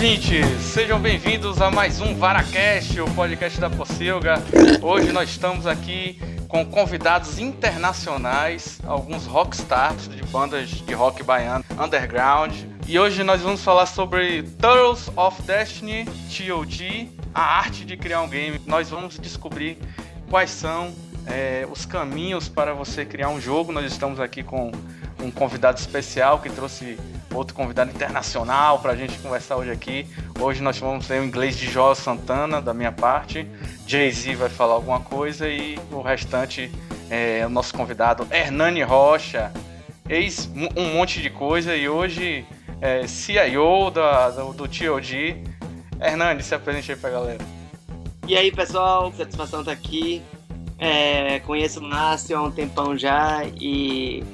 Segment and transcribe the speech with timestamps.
[0.00, 4.36] ouvintes, sejam bem-vindos a mais um VaraCast, o podcast da Pocilga.
[4.80, 6.18] Hoje nós estamos aqui
[6.48, 12.54] com convidados internacionais, alguns rockstars de bandas de rock baiano underground.
[12.88, 18.28] E hoje nós vamos falar sobre Turtles of Destiny, TOG, a arte de criar um
[18.30, 18.58] game.
[18.64, 19.76] Nós vamos descobrir
[20.30, 20.94] quais são
[21.26, 23.70] é, os caminhos para você criar um jogo.
[23.70, 24.72] Nós estamos aqui com
[25.22, 26.96] um convidado especial que trouxe
[27.34, 30.06] outro convidado internacional para a gente conversar hoje aqui.
[30.38, 33.46] Hoje nós vamos ter o inglês de Joel Santana, da minha parte.
[33.86, 36.70] Jay-Z vai falar alguma coisa e o restante
[37.08, 39.52] é o nosso convidado Hernani Rocha.
[40.08, 42.44] Eis um monte de coisa e hoje
[42.80, 45.44] é CIO da, do, do TOG.
[46.00, 47.44] Hernani, se apresente aí pra galera.
[48.26, 50.22] E aí pessoal, satisfação estar tá aqui.
[50.78, 54.24] É, conheço o Márcio há um tempão já e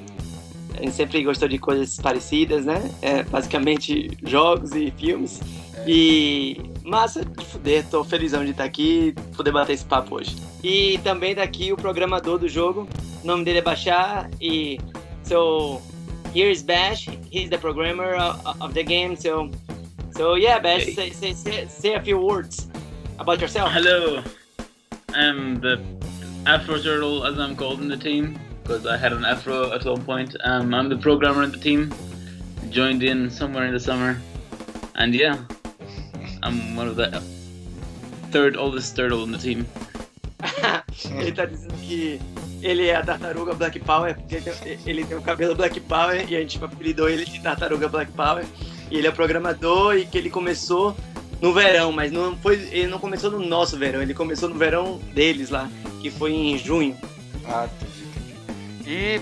[0.78, 2.90] a gente sempre gostou de coisas parecidas, né?
[3.02, 5.40] É, basicamente jogos e filmes.
[5.86, 10.36] E massa de fuder, tô felizão de estar aqui poder bater esse papo hoje.
[10.62, 12.88] E também daqui o programador do jogo,
[13.22, 14.78] o nome dele é Bashar e
[15.22, 15.80] so
[16.34, 19.50] here's Bash, he's the programmer of, of the game, so
[20.16, 20.94] so yeah Bash, hey.
[20.94, 22.68] say, say, say, say a few words
[23.18, 23.72] about yourself.
[23.72, 24.22] Hello,
[25.14, 25.80] I'm the
[26.46, 30.02] Afro Turtle, as I'm called in the team, because I had an Afro at one
[30.02, 30.36] point.
[30.42, 31.94] Um, I'm the programmer in the team.
[32.70, 34.20] Joined in somewhere in the summer,
[34.96, 35.38] and yeah,
[36.42, 37.22] I'm one of the
[38.32, 39.66] third oldest turtle in the team.
[41.20, 42.20] ele tá dizendo que
[42.60, 44.42] ele é a tartaruga Black Power, porque
[44.84, 48.44] ele tem o cabelo Black Power e a gente apelidou ele de tartaruga Black Power.
[48.90, 50.96] E ele é programador e que ele começou
[51.40, 54.98] no verão, mas não foi, ele não começou no nosso verão, ele começou no verão
[55.14, 55.68] deles lá
[56.00, 56.96] que foi em junho.
[57.46, 58.05] Ah, entendi, entendi.
[58.86, 59.20] E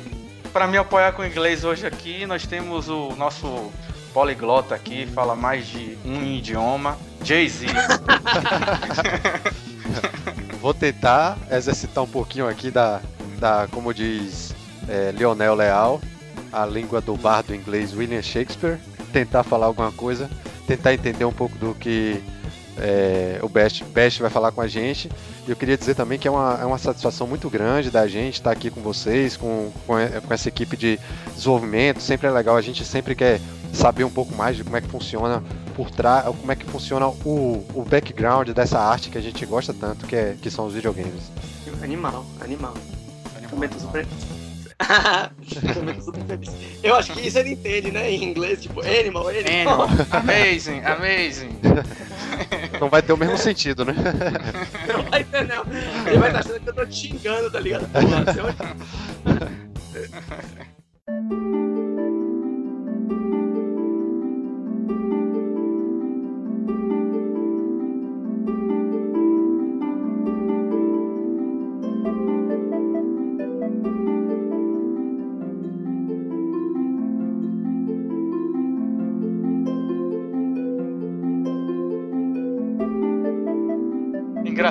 [0.52, 3.72] para me apoiar com o inglês hoje aqui, nós temos o nosso
[4.12, 7.66] poliglota aqui, fala mais de um idioma, Jay-Z.
[10.60, 13.00] Vou tentar exercitar um pouquinho aqui da,
[13.38, 14.54] da como diz
[14.88, 16.00] é, Lionel Leal,
[16.52, 18.78] a língua do bardo inglês William Shakespeare,
[19.12, 20.30] tentar falar alguma coisa,
[20.66, 22.22] tentar entender um pouco do que
[22.78, 25.10] é, o Best, Best vai falar com a gente.
[25.46, 28.34] E eu queria dizer também que é uma, é uma satisfação muito grande da gente
[28.34, 29.94] estar aqui com vocês, com, com,
[30.26, 30.98] com essa equipe de
[31.34, 32.00] desenvolvimento.
[32.00, 33.40] Sempre é legal, a gente sempre quer
[33.72, 35.42] saber um pouco mais de como é que funciona
[35.74, 39.74] por trás, como é que funciona o, o background dessa arte que a gente gosta
[39.74, 41.30] tanto, que, é, que são os videogames.
[41.82, 42.74] Animal, animal.
[43.36, 43.78] animal.
[43.78, 44.06] super...
[46.82, 48.10] Eu acho que isso ele entende, né?
[48.10, 49.82] Em inglês, tipo, animal, animal.
[49.82, 49.88] animal.
[50.10, 51.50] Amazing, amazing.
[52.84, 53.94] Não vai ter o mesmo sentido, né?
[54.86, 55.64] Não vai ter, não.
[56.06, 57.88] Ele vai estar achando que eu tô te xingando, tá ligado?
[57.88, 58.76] Porra,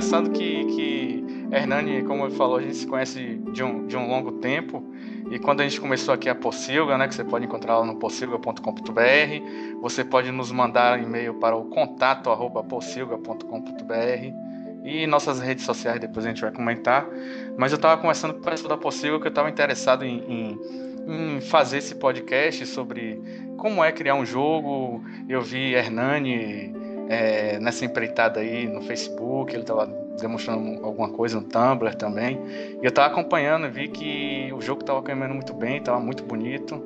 [0.03, 4.07] engraçado que, que Hernani, como ele falou, a gente se conhece de um, de um
[4.09, 4.83] longo tempo.
[5.31, 7.95] E quando a gente começou aqui a Pocilga, né, que você pode encontrar lá no
[7.95, 12.29] pocilga.com.br, você pode nos mandar um e-mail para o contato
[12.67, 13.93] pocilga.com.br
[14.83, 17.07] e nossas redes sociais depois a gente vai comentar.
[17.57, 20.59] Mas eu estava conversando com o pessoal da Pocilga que eu estava interessado em, em,
[21.07, 23.21] em, fazer esse podcast sobre
[23.57, 25.01] como é criar um jogo.
[25.29, 29.85] Eu vi Hernani é, nessa empreitada aí no Facebook, ele estava
[30.19, 32.39] demonstrando alguma coisa no Tumblr também.
[32.81, 36.23] E eu estava acompanhando e vi que o jogo estava caminhando muito bem, estava muito
[36.23, 36.81] bonito.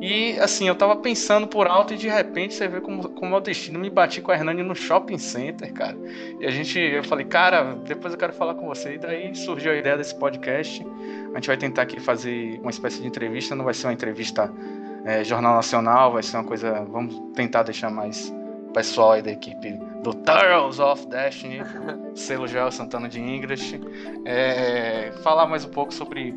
[0.00, 3.38] E assim, eu estava pensando por alto e de repente você vê como, como é
[3.38, 3.78] o destino.
[3.78, 5.96] Me bati com a Hernani no shopping center, cara.
[6.40, 8.94] E a gente, eu falei, cara, depois eu quero falar com você.
[8.94, 10.84] E daí surgiu a ideia desse podcast.
[11.32, 13.54] A gente vai tentar aqui fazer uma espécie de entrevista.
[13.54, 14.52] Não vai ser uma entrevista
[15.04, 16.84] é, jornal nacional, vai ser uma coisa.
[16.90, 18.32] Vamos tentar deixar mais
[18.74, 19.72] pessoal aí da equipe
[20.02, 21.62] do Turtles of Destiny,
[22.14, 23.80] selo Joel Santana de English,
[24.24, 26.34] é, falar mais um pouco sobre,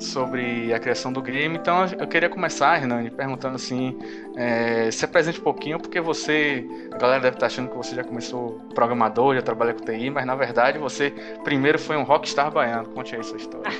[0.00, 1.54] sobre a criação do game.
[1.54, 3.96] Então eu queria começar, Hernani, perguntando assim,
[4.34, 8.02] é, se apresente um pouquinho, porque você, a galera deve estar achando que você já
[8.02, 11.12] começou programador, já trabalha com TI, mas na verdade você
[11.44, 12.88] primeiro foi um rockstar baiano.
[12.88, 13.70] Conte aí sua história.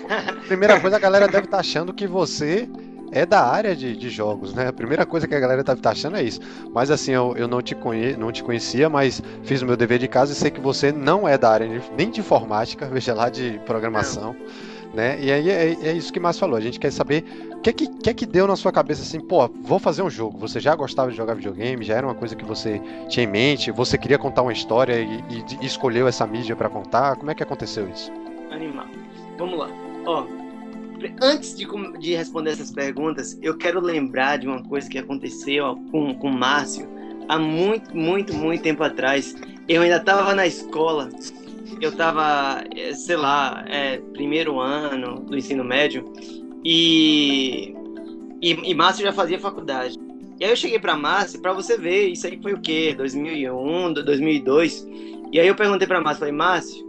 [0.47, 2.69] Primeira coisa, a galera deve estar achando que você
[3.13, 4.69] é da área de, de jogos, né?
[4.69, 6.41] A primeira coisa que a galera tá, tá achando é isso.
[6.73, 9.99] Mas assim, eu, eu não, te conhe, não te conhecia, mas fiz o meu dever
[9.99, 13.15] de casa e sei que você não é da área de, nem de informática, veja
[13.15, 14.37] lá, de programação.
[14.95, 15.19] Né?
[15.21, 16.57] E aí é, é, isso que mais falou.
[16.57, 17.23] A gente quer saber
[17.63, 20.39] que, que que que deu na sua cabeça assim, pô, vou fazer um jogo?
[20.39, 21.85] Você já gostava de jogar videogame?
[21.85, 23.71] Já era uma coisa que você tinha em mente?
[23.71, 27.17] Você queria contar uma história e, e, e escolheu essa mídia para contar?
[27.17, 28.11] Como é que aconteceu isso?
[28.51, 28.87] Animal.
[29.37, 29.69] Vamos lá.
[30.07, 30.25] Ó,
[31.21, 31.67] antes de,
[31.99, 36.33] de responder essas perguntas, eu quero lembrar de uma coisa que aconteceu com, com o
[36.33, 36.89] Márcio
[37.29, 39.35] há muito, muito, muito tempo atrás.
[39.69, 41.09] Eu ainda estava na escola
[41.81, 46.05] eu tava, eh, sei lá, é, primeiro ano do ensino médio
[46.65, 47.75] e,
[48.41, 49.99] e, e Márcio já fazia faculdade.
[50.39, 52.95] E aí eu cheguei pra Márcio, pra você ver, isso aí foi o quê?
[52.97, 54.87] 2001, 2002.
[55.33, 56.87] E aí eu perguntei pra Márcio, falei, Márcio,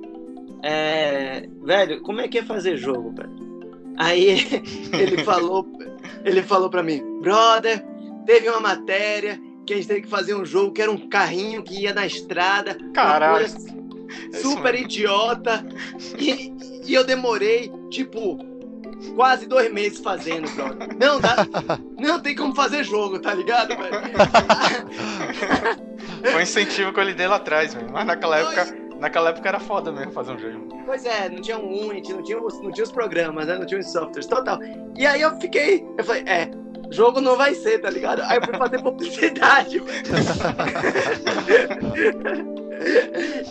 [0.63, 3.46] é, velho, como é que é fazer jogo, velho?
[3.97, 4.45] Aí
[4.93, 5.67] ele falou,
[6.23, 7.83] ele falou pra mim, brother,
[8.25, 11.63] teve uma matéria que a gente teve que fazer um jogo que era um carrinho
[11.63, 12.77] que ia na estrada.
[12.93, 13.47] Caralho
[14.41, 15.65] super idiota.
[16.17, 16.53] E,
[16.85, 18.37] e eu demorei, tipo,
[19.15, 20.95] quase dois meses fazendo, brother.
[20.97, 21.47] Não, dá,
[21.97, 23.91] não tem como fazer jogo, tá ligado, velho?
[26.23, 27.91] Foi um incentivo que eu lhe dei lá atrás, mesmo.
[27.91, 28.86] Mas naquela época.
[28.99, 30.83] Naquela época era foda mesmo fazer um jogo.
[30.85, 33.57] Pois é, não tinha um Unity, não tinha, não tinha os programas, né?
[33.57, 34.59] Não tinha os softwares, total.
[34.95, 36.49] E aí eu fiquei, eu falei, é,
[36.89, 38.21] jogo não vai ser, tá ligado?
[38.23, 39.81] Aí eu fui fazer publicidade.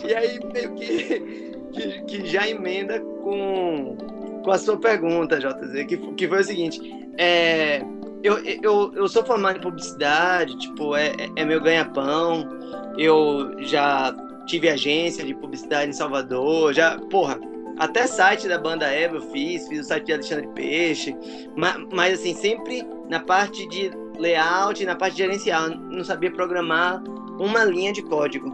[0.05, 3.95] e aí meio que, que, que, já emenda com,
[4.43, 6.81] com a sua pergunta, JZ, que, que foi o seguinte.
[7.17, 7.81] É,
[8.23, 12.49] eu, eu, eu sou formado em publicidade, tipo, é, é meu ganha-pão.
[12.97, 14.11] Eu já
[14.47, 17.39] tive agência de publicidade em Salvador, já, porra,
[17.77, 21.15] até site da banda Eva eu fiz, fiz o site de Alexandre Peixe,
[21.55, 27.03] mas, mas assim, sempre na parte de layout, na parte gerencial, não sabia programar
[27.39, 28.51] uma linha de código.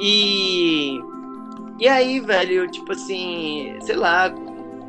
[0.00, 1.00] E
[1.80, 4.28] e aí, velho, tipo assim, sei lá,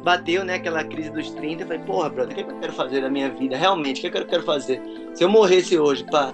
[0.04, 2.60] bateu, né, aquela crise dos 30, eu falei, porra, brother, o que, é que eu
[2.60, 3.56] quero fazer da minha vida?
[3.56, 4.82] Realmente, o que, é que eu quero fazer?
[5.14, 6.34] Se eu morresse hoje, pá,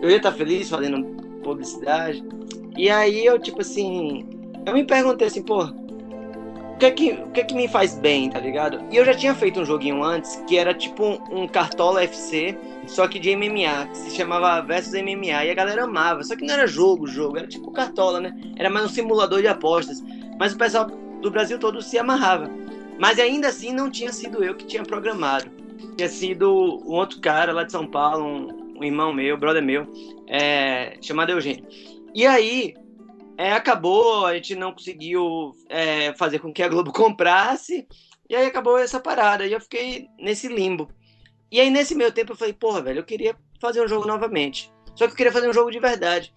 [0.00, 1.04] eu ia estar feliz fazendo
[1.42, 2.24] publicidade?
[2.80, 4.26] E aí eu, tipo assim,
[4.64, 5.68] eu me perguntei assim, pô,
[6.80, 8.82] que é que, o que é que me faz bem, tá ligado?
[8.90, 12.56] E eu já tinha feito um joguinho antes, que era tipo um, um Cartola FC,
[12.86, 16.24] só que de MMA, que se chamava Versus MMA, e a galera amava.
[16.24, 18.34] Só que não era jogo, jogo, era tipo Cartola, né?
[18.56, 20.02] Era mais um simulador de apostas.
[20.38, 22.50] Mas o pessoal do Brasil todo se amarrava.
[22.98, 25.50] Mas ainda assim não tinha sido eu que tinha programado.
[25.98, 26.48] Tinha sido
[26.86, 29.86] um outro cara lá de São Paulo, um, um irmão meu, brother meu,
[30.26, 31.66] é, chamado Eugênio.
[32.14, 32.74] E aí,
[33.36, 37.86] é, acabou, a gente não conseguiu é, fazer com que a Globo comprasse,
[38.28, 40.90] e aí acabou essa parada, e eu fiquei nesse limbo.
[41.50, 44.72] E aí, nesse meio tempo, eu falei, porra, velho, eu queria fazer um jogo novamente.
[44.94, 46.32] Só que eu queria fazer um jogo de verdade.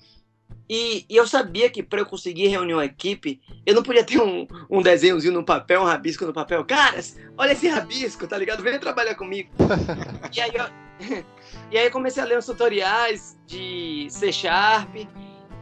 [0.70, 4.20] E, e eu sabia que para eu conseguir reunir uma equipe, eu não podia ter
[4.20, 6.64] um, um desenhozinho no papel, um rabisco no papel.
[6.64, 8.64] Caras, olha esse rabisco, tá ligado?
[8.64, 9.50] Vem trabalhar comigo.
[10.34, 10.66] e, aí eu,
[11.70, 14.96] e aí eu comecei a ler os tutoriais de C Sharp,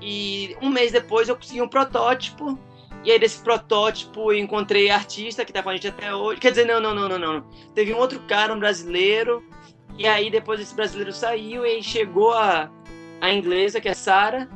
[0.02, 2.58] e um mês depois eu consegui um protótipo.
[3.04, 6.40] E aí desse protótipo eu encontrei artista que tá com a gente até hoje.
[6.40, 7.42] Quer dizer, não, não, não, não, não.
[7.74, 9.44] Teve um outro cara, um brasileiro.
[9.98, 12.70] E aí depois esse brasileiro saiu e chegou a,
[13.20, 14.50] a inglesa, que é Sara.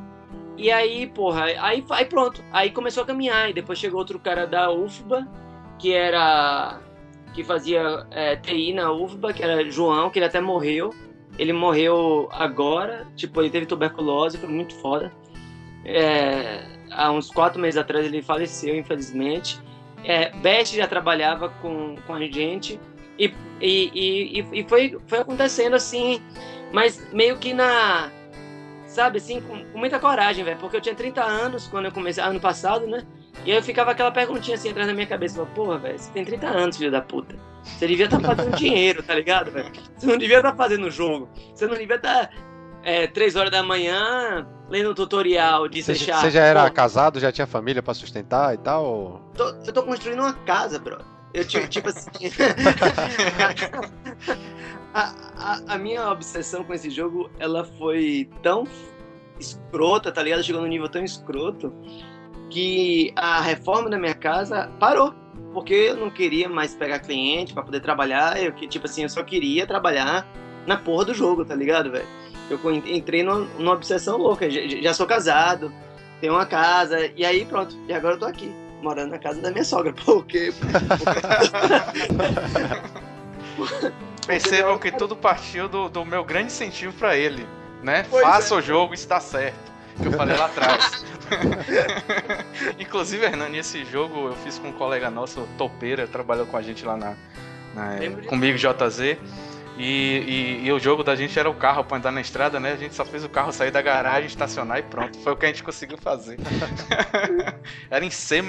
[0.56, 2.42] E aí, porra, aí, aí pronto.
[2.50, 3.50] Aí começou a caminhar.
[3.50, 5.28] E depois chegou outro cara da UFBA,
[5.78, 6.80] que era.
[7.34, 10.94] que fazia é, TI na UFBA, que era João, que ele até morreu.
[11.38, 15.12] Ele morreu agora, tipo, ele teve tuberculose, foi muito foda.
[15.86, 19.60] É, há uns quatro meses atrás ele faleceu, infelizmente.
[20.04, 22.78] É, Beth já trabalhava com, com a gente
[23.18, 26.20] e, e, e, e foi, foi acontecendo assim,
[26.72, 28.10] mas meio que na.
[28.86, 32.22] Sabe, assim, com, com muita coragem, velho, porque eu tinha 30 anos quando eu comecei,
[32.22, 33.04] ano passado, né?
[33.44, 36.24] E aí eu ficava aquela perguntinha assim atrás da minha cabeça: porra, velho, você tem
[36.24, 37.36] 30 anos, filho da puta.
[37.62, 39.70] Você devia estar tá fazendo dinheiro, tá ligado, velho?
[39.96, 41.28] Você não devia estar tá fazendo jogo.
[41.54, 42.30] Você não devia estar tá,
[42.82, 46.22] é, 3 horas da manhã lendo o tutorial de C Sharp.
[46.22, 49.30] Você já era Pô, casado, já tinha família para sustentar e tal?
[49.34, 50.98] Tô, eu tô construindo uma casa, bro.
[51.32, 52.10] Eu tipo assim.
[54.94, 58.64] a, a, a, minha obsessão com esse jogo, ela foi tão
[59.38, 60.42] escrota, tá ligado?
[60.42, 61.72] Chegou num nível tão escroto
[62.50, 65.14] que a reforma da minha casa parou.
[65.52, 68.42] Porque eu não queria mais pegar cliente para poder trabalhar.
[68.42, 70.26] Eu, tipo assim, eu só queria trabalhar
[70.66, 72.06] na porra do jogo, tá ligado, velho?
[72.50, 74.50] Eu entrei numa, numa obsessão louca.
[74.50, 75.72] Já, já, sou casado,
[76.20, 77.76] tenho uma casa, e aí pronto.
[77.88, 79.92] E agora eu tô aqui, morando na casa da minha sogra.
[80.04, 80.52] Porque.
[84.26, 87.46] Percebam que tudo partiu do, do meu grande incentivo para ele,
[87.82, 88.04] né?
[88.10, 88.58] Pois Faça é.
[88.58, 89.72] o jogo, está certo.
[90.00, 91.04] Que eu falei lá atrás.
[92.78, 96.84] Inclusive, Hernani, esse jogo eu fiz com um colega nosso, Topeira, trabalhou com a gente
[96.84, 97.14] lá na,
[97.74, 99.16] na comigo, JZ.
[99.78, 102.72] E, e, e, o jogo da gente era o carro pra andar na estrada, né?
[102.72, 105.18] A gente só fez o carro sair da garagem, estacionar e pronto.
[105.18, 106.38] Foi o que a gente conseguiu fazer.
[107.90, 108.42] era em C,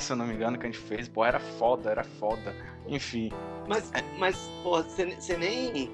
[0.00, 1.08] se eu não me engano, que a gente fez.
[1.08, 2.54] Pô, era foda, era foda.
[2.88, 3.30] Enfim.
[3.68, 5.92] Mas, mas pô, você nem.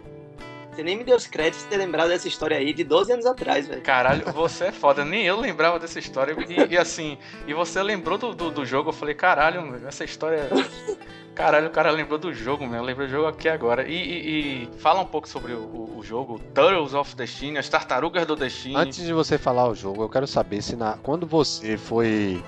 [0.71, 3.27] Você nem me deu os créditos de ter lembrado dessa história aí de 12 anos
[3.27, 3.83] atrás, velho.
[3.83, 5.05] Caralho, você é foda.
[5.05, 6.35] Nem eu lembrava dessa história.
[6.49, 8.91] E, e assim, e você lembrou do, do, do, jogo.
[8.91, 10.49] Eu falei, caralho, essa história.
[11.41, 12.83] Caralho, o cara lembrou do jogo, meu.
[12.83, 13.89] Lembrou do jogo aqui agora.
[13.89, 17.67] E, e, e fala um pouco sobre o, o, o, jogo, Turtles of Destiny, as
[17.67, 18.77] tartarugas do Destiny.
[18.77, 22.45] Antes de você falar o jogo, eu quero saber se na, quando você foi.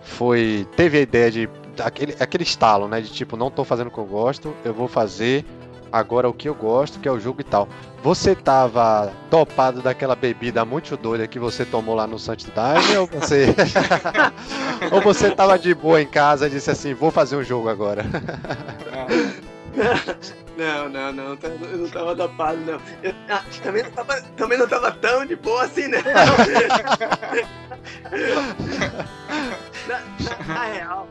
[0.00, 0.64] Foi.
[0.76, 1.48] Teve a ideia de.
[1.84, 3.00] Aquele, aquele estalo, né?
[3.00, 5.44] De tipo, não tô fazendo o que eu gosto, eu vou fazer
[5.92, 7.68] agora o que eu gosto, que é o jogo e tal.
[8.02, 13.54] Você tava topado daquela bebida muito doida que você tomou lá no Santidade ou você
[14.92, 18.04] ou você tava de boa em casa e disse assim, vou fazer um jogo agora?
[20.56, 22.80] Não, não, não, eu não tava topado, não.
[23.02, 25.98] Eu, ah, também, não tava, também não tava tão de boa assim, né?
[29.86, 31.06] na, na, na real,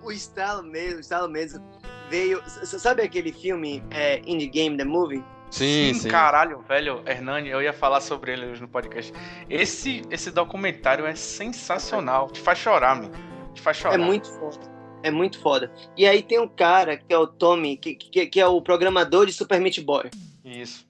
[0.00, 1.60] o estalo mesmo, o estalo mesmo
[2.08, 2.42] veio.
[2.46, 5.22] Sabe aquele filme é, Indie Game The Movie?
[5.50, 9.12] Sim, sim, caralho, velho, Hernani, eu ia falar sobre ele hoje no podcast.
[9.48, 13.12] Esse, esse documentário é sensacional, te faz chorar, mano.
[13.54, 13.94] Te faz chorar.
[13.94, 14.58] É muito foda.
[15.04, 15.72] É muito foda.
[15.96, 19.26] E aí tem um cara que é o Tommy, que, que, que é o programador
[19.26, 20.10] de Super Meat Boy.
[20.44, 20.84] Isso.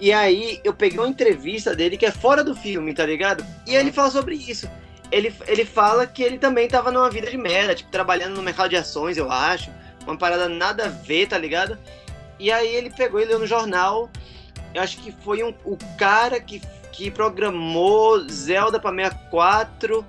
[0.00, 3.44] E aí eu peguei uma entrevista dele que é fora do filme, tá ligado?
[3.66, 4.66] E ele fala sobre isso.
[5.12, 8.70] Ele, ele fala que ele também tava numa vida de merda, tipo, trabalhando no mercado
[8.70, 9.70] de ações, eu acho
[10.06, 11.78] uma parada nada a ver, tá ligado?
[12.38, 14.10] E aí ele pegou e leu no jornal,
[14.74, 16.60] eu acho que foi um, o cara que,
[16.92, 20.04] que programou Zelda para 64,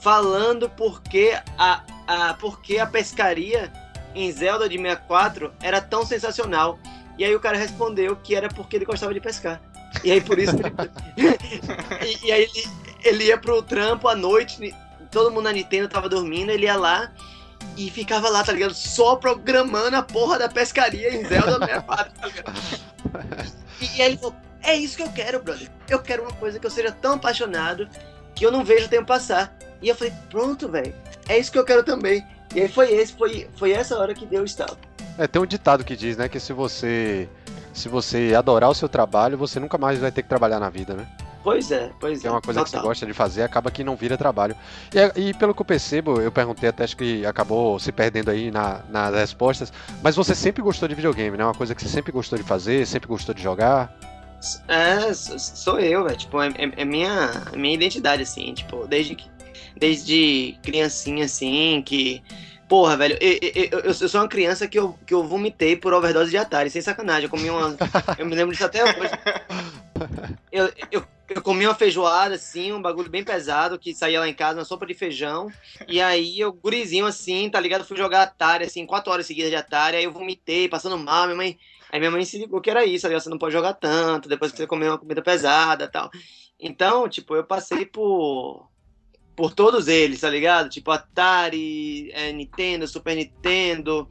[0.00, 3.72] falando porque a, a, porque a pescaria
[4.14, 6.78] em Zelda de 64 era tão sensacional.
[7.18, 9.60] E aí o cara respondeu que era porque ele gostava de pescar.
[10.04, 11.36] E aí por isso ele...
[12.06, 12.68] e, e, aí ele,
[13.04, 14.74] ele ia pro trampo à noite,
[15.10, 17.12] todo mundo na Nintendo tava dormindo, ele ia lá
[17.86, 18.74] e ficava lá, tá ligado?
[18.74, 22.60] Só programando a porra da pescaria em Zelda 64, tá ligado?
[23.80, 25.70] E, e aí ele falou: É isso que eu quero, brother.
[25.88, 27.88] Eu quero uma coisa que eu seja tão apaixonado
[28.34, 29.56] que eu não vejo o tempo passar.
[29.80, 30.94] E eu falei: Pronto, velho.
[31.28, 32.26] É isso que eu quero também.
[32.54, 34.76] E aí foi esse, foi, foi essa hora que deu o estalo.
[35.16, 37.28] É, tem um ditado que diz, né, que se você
[37.72, 40.94] se você adorar o seu trabalho, você nunca mais vai ter que trabalhar na vida,
[40.94, 41.06] né?
[41.42, 42.28] Pois é, pois é.
[42.28, 42.64] É uma coisa total.
[42.64, 44.54] que você gosta de fazer, acaba que não vira trabalho.
[44.94, 48.30] E, é, e, pelo que eu percebo, eu perguntei até, acho que acabou se perdendo
[48.30, 51.44] aí na, nas respostas, mas você sempre gostou de videogame, né?
[51.44, 53.94] Uma coisa que você sempre gostou de fazer, sempre gostou de jogar.
[54.68, 56.16] É, sou eu, velho.
[56.16, 59.16] Tipo, é, é, é minha, minha identidade, assim, tipo, desde,
[59.78, 62.22] desde criancinha, assim, que
[62.70, 66.30] Porra, velho, eu, eu, eu, sou uma criança que eu, que eu vomitei por overdose
[66.30, 67.24] de Atari, sem sacanagem.
[67.24, 67.76] Eu comi uma.
[68.16, 69.10] eu me lembro disso até hoje.
[70.50, 74.34] Eu, eu, eu comi uma feijoada, assim, um bagulho bem pesado, que saía lá em
[74.34, 75.48] casa, uma sopa de feijão.
[75.86, 77.84] E aí eu, gurizinho assim, tá ligado?
[77.84, 79.98] Fui jogar Atari, assim, quatro horas seguidas de Atari.
[79.98, 81.26] Aí eu vomitei, passando mal.
[81.26, 81.58] Minha mãe.
[81.92, 84.50] Aí minha mãe se ligou que era isso, aí você não pode jogar tanto, depois
[84.50, 86.10] que você comer uma comida pesada tal.
[86.58, 88.69] Então, tipo, eu passei por
[89.36, 90.68] por todos eles, tá ligado?
[90.68, 94.08] Tipo Atari, é, Nintendo, Super Nintendo,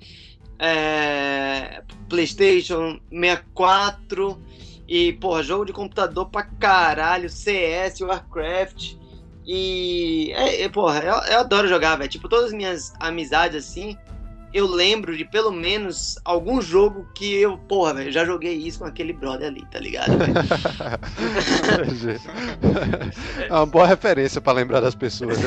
[0.58, 4.42] é, PlayStation 64
[4.88, 8.96] e, porra, jogo de computador pra caralho, CS, Warcraft.
[9.46, 12.10] E, é, é porra, eu, eu adoro jogar, velho.
[12.10, 13.96] Tipo, todas as minhas amizades assim,
[14.54, 18.86] eu lembro de pelo menos algum jogo que eu, porra, velho, já joguei isso com
[18.86, 20.14] aquele brother ali, tá ligado?
[23.48, 25.38] é uma boa referência para lembrar das pessoas.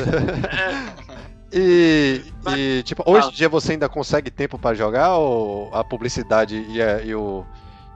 [1.51, 2.21] E,
[2.57, 6.81] e, tipo, hoje em dia você ainda consegue tempo para jogar ou a publicidade e,
[6.81, 7.45] a, e, o,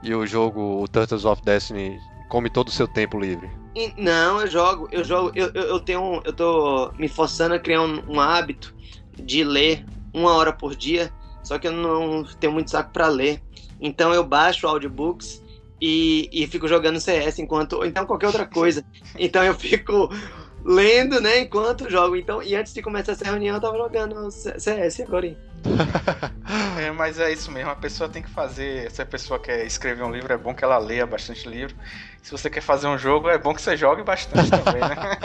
[0.00, 1.98] e o jogo o Turtles of Destiny
[2.28, 3.50] come todo o seu tempo livre?
[3.96, 7.82] Não, eu jogo, eu jogo, eu, eu, eu tenho, eu tô me forçando a criar
[7.82, 8.74] um, um hábito
[9.18, 11.12] de ler uma hora por dia,
[11.42, 13.40] só que eu não tenho muito saco para ler.
[13.80, 15.42] Então eu baixo audiobooks
[15.80, 17.74] e, e fico jogando CS enquanto.
[17.74, 18.84] Ou então qualquer outra coisa.
[19.18, 20.10] Então eu fico
[20.68, 22.14] lendo, né, enquanto jogo.
[22.14, 25.34] Então, e antes de começar essa reunião, eu tava jogando CS agora.
[26.78, 28.90] é, mas é isso mesmo, a pessoa tem que fazer.
[28.90, 31.74] Se a pessoa quer escrever um livro, é bom que ela leia bastante livro.
[32.22, 35.18] Se você quer fazer um jogo, é bom que você jogue bastante também, né?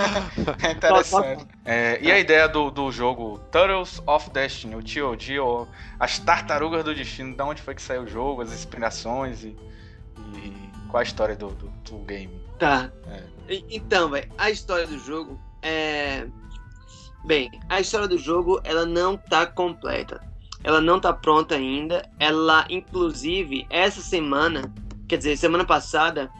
[0.63, 1.45] é interessante.
[1.65, 5.67] É, e a ideia do, do jogo Turtles of Destiny, o TOD, ou
[5.99, 9.55] as Tartarugas do Destino, de onde foi que saiu o jogo, as inspirações e,
[10.35, 10.53] e
[10.89, 12.41] qual a história do, do, do game?
[12.57, 12.89] Tá.
[13.07, 13.32] É.
[13.47, 16.27] Então, velho, a história do jogo é.
[17.25, 20.21] Bem, a história do jogo ela não tá completa.
[20.63, 22.09] Ela não tá pronta ainda.
[22.19, 24.73] Ela, inclusive, essa semana
[25.13, 26.31] quer dizer, semana passada,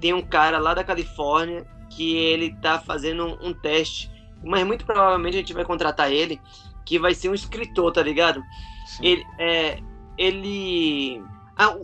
[0.00, 4.10] tem um cara lá da Califórnia que ele tá fazendo um, teste,
[4.44, 6.40] mas muito provavelmente a gente vai contratar ele,
[6.84, 8.42] que vai ser um escritor, tá ligado?
[8.86, 9.06] Sim.
[9.06, 9.78] Ele, é,
[10.18, 11.22] ele.
[11.56, 11.76] Ah,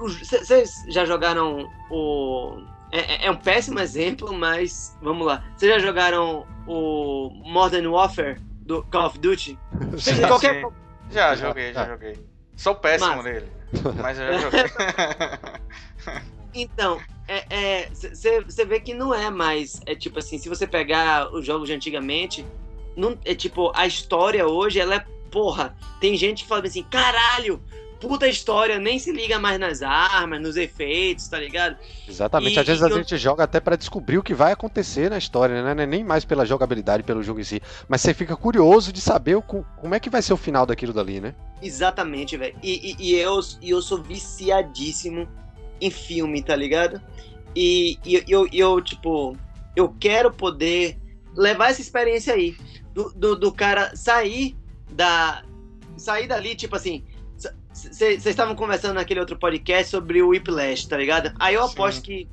[0.00, 2.56] vocês já jogaram o.
[2.92, 5.42] É, é, um péssimo exemplo, mas vamos lá.
[5.56, 9.58] Vocês já jogaram o Modern Warfare do Call of Duty?
[9.96, 10.62] Já, Qualquer...
[11.10, 12.18] já joguei, já joguei.
[12.54, 13.46] Sou péssimo Mas- nele,
[14.00, 14.62] mas eu já joguei.
[16.54, 17.00] Então,
[18.44, 19.80] você vê que não é mais.
[19.86, 22.44] É tipo assim, se você pegar os jogos de antigamente,
[22.94, 25.06] não, é tipo, a história hoje, ela é.
[25.30, 27.58] Porra, tem gente que fala assim, caralho,
[28.02, 31.76] puta história, nem se liga mais nas armas, nos efeitos, tá ligado?
[32.08, 32.56] Exatamente.
[32.56, 35.16] E- Às vezes a eu- gente joga até pra descobrir o que vai acontecer na
[35.16, 35.82] história, né?
[35.84, 37.62] É Nem mais pela jogabilidade, pelo jogo em si.
[37.88, 40.66] Mas você fica curioso de saber o co- como é que vai ser o final
[40.66, 41.34] daquilo dali, né?
[41.62, 42.56] Exatamente, velho.
[42.62, 45.28] E, e, e eu, e eu sou viciadíssimo
[45.80, 47.00] em filme, tá ligado?
[47.54, 49.36] E, e eu, eu, tipo,
[49.76, 50.98] eu quero poder
[51.36, 52.56] levar essa experiência aí.
[52.92, 54.54] Do, do, do cara sair
[54.90, 55.42] da.
[55.96, 57.04] Sair dali, tipo assim.
[57.72, 61.32] Vocês estavam conversando naquele outro podcast sobre o Whiplash, tá ligado?
[61.38, 61.72] Aí eu Sim.
[61.72, 62.28] aposto que,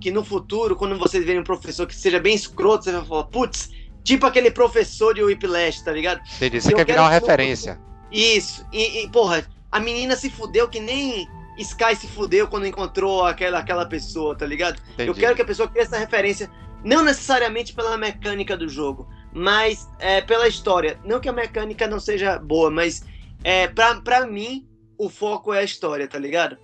[0.00, 3.24] que no futuro, quando vocês verem um professor que seja bem escroto, você vai falar,
[3.24, 3.70] putz,
[4.04, 6.20] tipo aquele professor de Whiplash, tá ligado?
[6.36, 6.60] Entendi.
[6.60, 7.80] Você Eu quer virar uma referência.
[8.12, 13.24] Isso, e, e, porra, a menina se fudeu que nem Sky se fudeu quando encontrou
[13.24, 14.80] aquela, aquela pessoa, tá ligado?
[14.92, 15.08] Entendi.
[15.08, 16.50] Eu quero que a pessoa crie essa referência,
[16.84, 20.98] não necessariamente pela mecânica do jogo, mas é, pela história.
[21.04, 23.04] Não que a mecânica não seja boa, mas
[23.42, 24.66] é, pra, pra mim,
[24.98, 26.56] o foco é a história, tá ligado?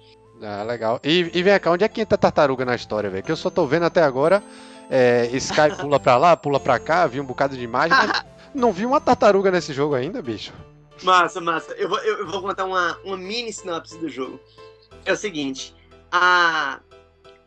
[0.43, 1.01] Ah, legal.
[1.05, 3.23] E, e vem cá, onde é que entra a tartaruga na história, velho?
[3.23, 4.43] Que eu só tô vendo até agora.
[4.91, 8.73] É, Sky pula pra lá, pula pra cá, vi um bocado de imagem, mas não
[8.73, 10.53] vi uma tartaruga nesse jogo ainda, bicho.
[11.03, 11.73] Massa, massa.
[11.73, 14.41] Eu vou, eu vou contar uma, uma mini sinopse do jogo.
[15.05, 15.75] É o seguinte,
[16.13, 16.81] a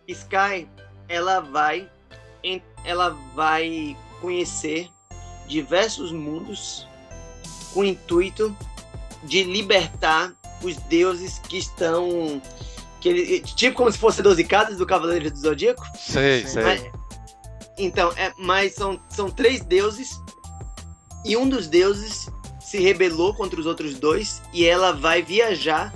[0.08, 0.68] Sky,
[1.08, 1.90] ela vai,
[2.84, 4.90] ela vai conhecer
[5.48, 6.88] diversos mundos
[7.74, 8.56] com o intuito
[9.24, 12.42] de libertar os deuses que estão
[13.00, 15.84] que ele, tipo como se fosse 12 casas do Cavaleiro do Zodíaco.
[15.98, 16.48] Sei, Sim.
[16.48, 16.64] sei.
[16.64, 17.04] Mas-
[17.78, 20.22] então, é, mas são, são três deuses
[21.26, 25.94] e um dos deuses se rebelou contra os outros dois e ela vai viajar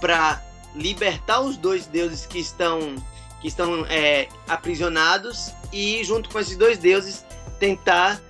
[0.00, 0.42] para
[0.74, 2.94] libertar os dois deuses que estão
[3.40, 7.24] que estão é, aprisionados e junto com esses dois deuses
[7.58, 8.20] tentar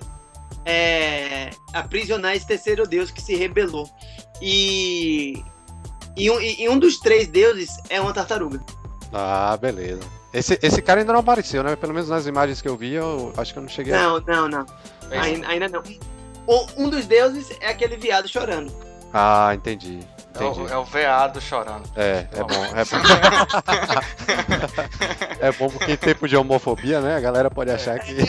[0.65, 3.89] é, aprisionar esse terceiro deus que se rebelou
[4.41, 5.43] e
[6.17, 8.59] e um, e um dos três deuses é uma tartaruga.
[9.13, 10.01] Ah, beleza.
[10.33, 11.75] Esse, esse cara ainda não apareceu, né?
[11.75, 14.01] Pelo menos nas imagens que eu vi, eu acho que eu não cheguei a...
[14.03, 14.65] Não, não, não.
[15.11, 15.81] Ainda, ainda não.
[16.47, 18.71] Um, um dos deuses é aquele viado chorando.
[19.13, 19.99] Ah, entendi.
[20.39, 20.71] É o, Entendi.
[20.73, 21.89] é o veado chorando.
[21.95, 22.65] É, é bom.
[22.75, 22.97] É bom.
[25.39, 27.15] é bom porque em tempo de homofobia, né?
[27.15, 28.13] A galera pode achar que.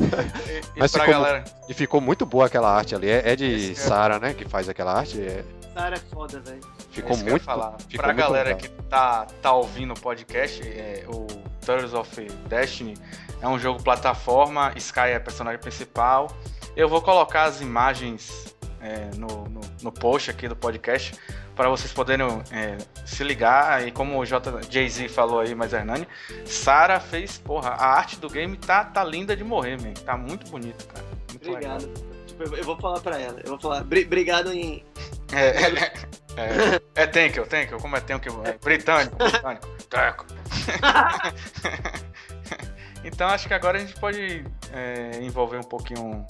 [0.00, 1.44] E, e Mas pra ficou galera.
[1.68, 3.08] e ficou muito boa aquela arte ali.
[3.10, 4.32] É, é de Esse que é- Sara, né?
[4.32, 5.20] Que faz aquela arte.
[5.20, 5.44] é-
[5.78, 6.60] Sara é foda, velho.
[6.90, 7.44] ficou ia muito.
[7.44, 7.76] falar.
[7.88, 8.60] ficou pra muito galera legal.
[8.62, 11.26] que tá, tá ouvindo o podcast, é, o
[11.64, 12.94] Turtles of Destiny
[13.40, 16.28] é um jogo plataforma, Sky é a personagem principal.
[16.76, 21.14] Eu vou colocar as imagens é, no, no, no post aqui do podcast
[21.54, 23.86] para vocês poderem é, se ligar.
[23.86, 26.06] E como o J- Jay-Z falou aí, mas Hernani,
[26.44, 29.92] Sara fez, porra, a arte do game tá, tá linda de morrer, man.
[29.94, 31.04] Tá muito bonito, cara.
[31.30, 31.76] Muito legal.
[31.76, 32.08] Obrigado.
[32.26, 33.40] Tipo, eu, vou falar pra ela.
[33.42, 33.82] Eu vou falar.
[33.84, 34.84] "Bri- Obrigado em.
[35.32, 35.92] É, é,
[36.36, 38.42] é, é thank you, thank you, como é thank you?
[38.44, 39.68] É britânico, britânico.
[39.90, 40.26] Teco.
[43.04, 46.24] então acho que agora a gente pode é, envolver um pouquinho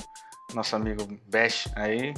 [0.51, 2.15] o nosso amigo Bash aí.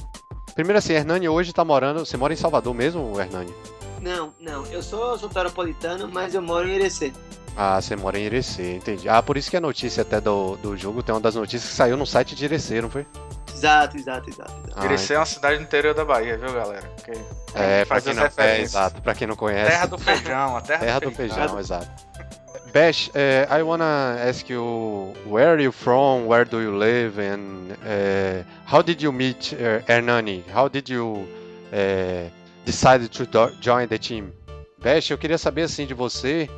[0.54, 2.04] Primeiro assim, Hernani hoje tá morando.
[2.04, 3.54] Você mora em Salvador mesmo, Hernani?
[4.00, 4.64] Não, não.
[4.66, 7.12] Eu sou, sou tauropolitano, mas eu moro em Irecê.
[7.56, 9.08] Ah, você mora em Irecê, entendi.
[9.08, 11.76] Ah, por isso que a notícia até do, do jogo tem uma das notícias que
[11.76, 13.06] saiu no site de Irecê, não foi?
[13.53, 14.53] Exato, exato, exato.
[14.66, 14.72] exato.
[14.74, 16.87] Ah, Irecê é uma cidade do interior da Bahia, viu, galera?
[16.96, 17.12] Porque
[17.55, 19.70] É, pra quem não, é, exato, pra quem não conhece.
[19.70, 21.88] Terra do feijão, a terra, Terra do feijão, exato.
[22.72, 27.72] Bash, eh, I wanna ask you where are you from, where do you live, and
[27.85, 30.44] eh, how did you meet uh, Hernani?
[30.55, 31.26] How did you
[31.72, 32.29] eh,
[32.64, 34.33] decide to do- join the team?
[34.79, 36.48] Bash, eu queria saber assim de você,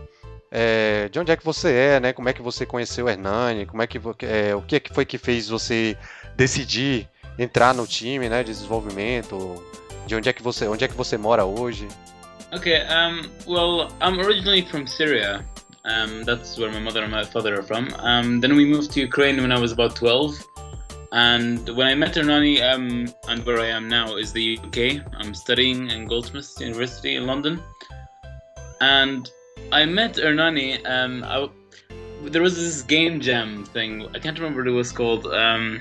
[0.53, 2.13] eh, de onde é que você é, né?
[2.13, 3.65] Como é que você conheceu o Hernani?
[3.65, 5.97] Como é que eh, o é que foi que fez você
[6.37, 8.43] decidir entrar no time, né?
[8.43, 9.65] De desenvolvimento?
[10.07, 11.89] De onde é que você, onde é que você mora hoje?
[12.55, 15.43] Okay, um, well, I'm originally from Syria.
[15.87, 17.89] Um, that's where my mother and my father are from.
[17.99, 20.37] Um, then we moved to Ukraine when I was about 12.
[21.13, 25.03] And when I met Hernani, um, and where I am now is the UK.
[25.19, 27.59] I'm studying in Goldsmiths University in London.
[28.81, 29.31] And
[29.73, 30.85] I met Ernani.
[30.85, 31.49] Um, I,
[32.25, 34.07] there was this game jam thing.
[34.15, 35.27] I can't remember what it was called.
[35.27, 35.81] Um,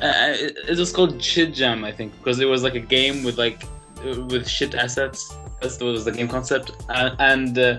[0.00, 0.34] uh,
[0.68, 3.62] it, was called Shit Jam, I think, because it was like a game with like
[4.02, 5.36] with shit assets.
[5.60, 7.78] That was the game concept, uh, and uh,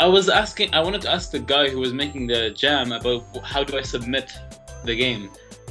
[0.00, 0.74] I was asking.
[0.74, 3.82] I wanted to ask the guy who was making the jam about how do I
[3.82, 4.30] submit
[4.84, 5.30] the game,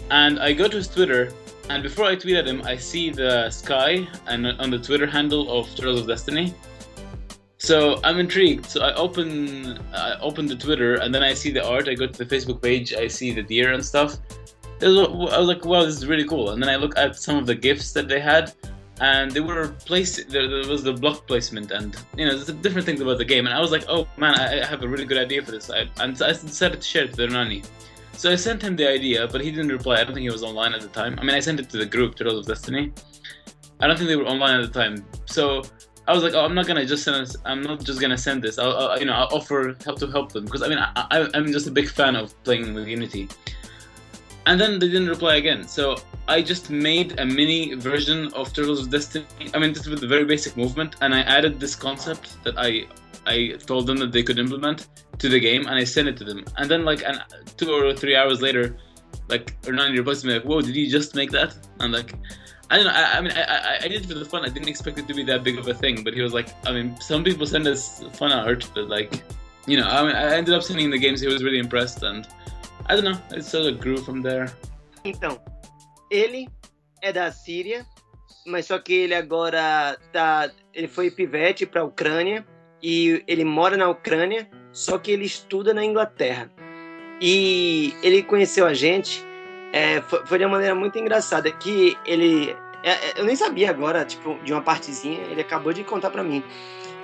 [0.09, 1.31] and I go to his Twitter.
[1.69, 5.51] And before I tweet at him, I see the sky and on the Twitter handle
[5.51, 6.55] of Turtles of Destiny,
[7.59, 8.65] so I'm intrigued.
[8.65, 11.89] So I open I open the Twitter and then I see the art.
[11.89, 12.93] I go to the Facebook page.
[12.93, 14.17] I see the deer and stuff.
[14.81, 16.51] I was like, wow, this is really cool.
[16.51, 18.53] And then I look at some of the gifts that they had,
[19.01, 20.29] and they were placed.
[20.29, 23.45] There, there was the block placement and you know there's different things about the game.
[23.45, 25.69] And I was like, oh man, I, have a really good idea for this.
[25.69, 27.63] I, and I decided to share it to Nani.
[28.13, 29.95] So I sent him the idea, but he didn't reply.
[29.95, 31.19] I don't think he was online at the time.
[31.19, 32.93] I mean, I sent it to the group, Turtles of Destiny.
[33.81, 35.05] I don't think they were online at the time.
[35.25, 35.63] So
[36.09, 37.21] I was like, oh, I'm not gonna just send.
[37.21, 38.57] This, I'm not just gonna send this.
[38.57, 41.51] I'll, I'll, you know, I'll offer help to help them because I mean, I, I'm
[41.51, 43.29] just a big fan of playing with Unity.
[44.47, 45.67] And then they didn't reply again.
[45.67, 49.27] So I just made a mini version of Turtles of Destiny.
[49.53, 52.87] I mean, just with a very basic movement, and I added this concept that I
[53.27, 54.87] I told them that they could implement
[55.19, 56.43] to the game, and I sent it to them.
[56.57, 57.21] And then like an,
[57.55, 58.77] two or three hours later,
[59.27, 62.15] like or Hernani replies to me like, "Whoa, did you just make that?" And like,
[62.71, 62.91] I don't know.
[62.91, 64.45] I, I mean, I, I, did it for the fun.
[64.45, 66.03] I didn't expect it to be that big of a thing.
[66.03, 69.23] But he was like, I mean, some people send us fun art, but like,
[69.65, 71.19] you know, I mean, I ended up sending the games.
[71.19, 72.27] He was really impressed, and
[72.86, 73.19] I don't know.
[73.32, 74.53] It sort of grew from there.
[75.03, 75.39] Então,
[76.12, 76.47] ele
[77.01, 77.86] é da Síria,
[78.45, 82.45] mas só que ele agora tá, ele foi pivete para a Ucrânia
[82.84, 86.51] e ele mora na Ucrânia, só que ele estuda na Inglaterra.
[87.21, 89.23] E ele conheceu a gente
[89.71, 93.69] é, foi, foi, de uma maneira muito engraçada que ele é, é, eu nem sabia
[93.69, 96.43] agora tipo de uma partezinha ele acabou de contar para mim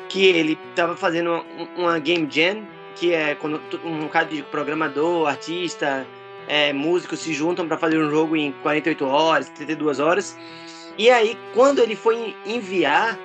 [0.10, 5.28] que ele estava fazendo uma, uma, game jam que é quando um cara de programador
[5.28, 6.08] artista
[6.47, 6.71] é,
[7.15, 10.38] se juntam para fazer um jogo em 48 horas 32 horas.
[10.97, 13.19] E aí quando ele foi enviar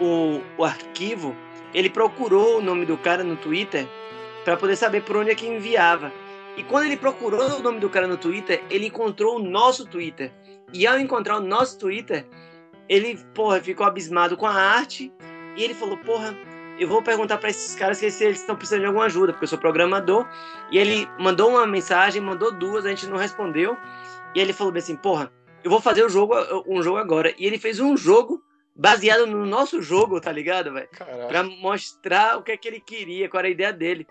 [0.00, 1.34] o, o arquivo
[1.72, 3.86] ele procurou o nome do cara no Twitter
[4.44, 6.12] para poder saber por onde é que enviava
[6.56, 10.32] e quando ele procurou o nome do cara no Twitter, ele encontrou o nosso Twitter.
[10.72, 12.26] E ao encontrar o nosso Twitter,
[12.88, 15.12] ele, porra, ficou abismado com a arte.
[15.54, 16.36] E ele falou, porra,
[16.78, 19.48] eu vou perguntar para esses caras se eles estão precisando de alguma ajuda, porque eu
[19.48, 20.26] sou programador.
[20.70, 23.76] E ele mandou uma mensagem, mandou duas, a gente não respondeu.
[24.34, 25.30] E ele falou assim, porra,
[25.62, 26.34] eu vou fazer um jogo,
[26.66, 27.34] um jogo agora.
[27.38, 28.42] E ele fez um jogo
[28.74, 30.88] baseado no nosso jogo, tá ligado, velho?
[31.28, 34.06] Pra mostrar o que é que ele queria, qual era a ideia dele.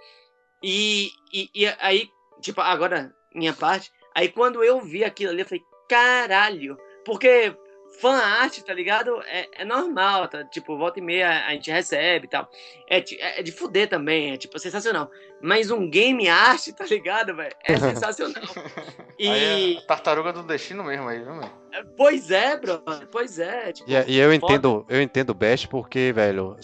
[0.64, 2.10] E, e, e aí,
[2.42, 3.92] Tipo, agora, minha parte.
[4.14, 6.78] Aí quando eu vi aquilo ali, eu falei, caralho.
[7.06, 7.56] Porque
[8.00, 9.22] fan art, tá ligado?
[9.28, 10.44] É, é normal, tá?
[10.46, 12.50] Tipo, volta e meia a gente recebe e tal.
[12.90, 15.10] É, é, de fuder também, é tipo, sensacional.
[15.42, 17.56] Mas um game art, tá ligado, velho?
[17.64, 18.44] É sensacional.
[19.18, 19.78] E.
[19.78, 21.66] É tartaruga do destino mesmo aí, viu, velho?
[21.98, 22.82] Pois é, bro.
[23.12, 23.74] Pois é.
[23.74, 26.58] Tipo, e, e, eu entendo, eu entendo o Best porque, velho,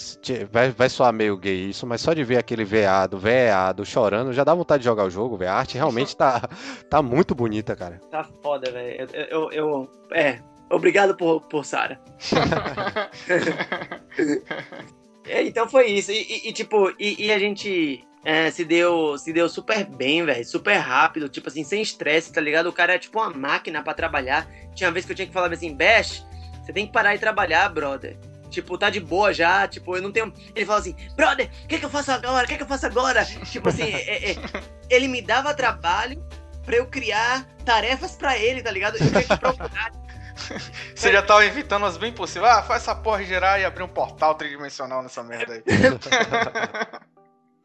[0.50, 4.44] vai, vai soar meio gay isso, mas só de ver aquele veado, veado, chorando, já
[4.44, 5.52] dá vontade de jogar o jogo, velho.
[5.52, 6.42] A arte realmente tá,
[6.90, 8.00] tá muito bonita, cara.
[8.10, 9.08] Tá foda, velho.
[9.14, 10.40] Eu, eu, eu, É,
[10.72, 12.00] obrigado por, por Sara.
[15.26, 16.12] então foi isso.
[16.12, 20.26] E, e, e tipo, e, e, a gente é, se deu se deu super bem,
[20.26, 20.46] velho.
[20.46, 22.68] Super rápido, tipo assim, sem estresse, tá ligado?
[22.68, 24.48] O cara é tipo uma máquina para trabalhar.
[24.74, 26.26] Tinha uma vez que eu tinha que falar assim, Bash,
[26.64, 28.18] você tem que parar de trabalhar, brother.
[28.50, 30.34] Tipo, tá de boa já, tipo, eu não tenho.
[30.54, 32.46] Ele fala assim, brother, o que, que eu faço agora?
[32.46, 33.26] O que, que eu faço agora?
[33.26, 34.36] tipo assim, é, é...
[34.90, 36.22] ele me dava trabalho
[36.66, 38.98] pra eu criar tarefas para ele, tá ligado?
[38.98, 39.92] Eu tinha que procurar.
[40.96, 42.52] Você já tava evitando as bem possíveis.
[42.52, 45.64] Ah, faz essa porra gerar e abrir um portal tridimensional nessa merda aí.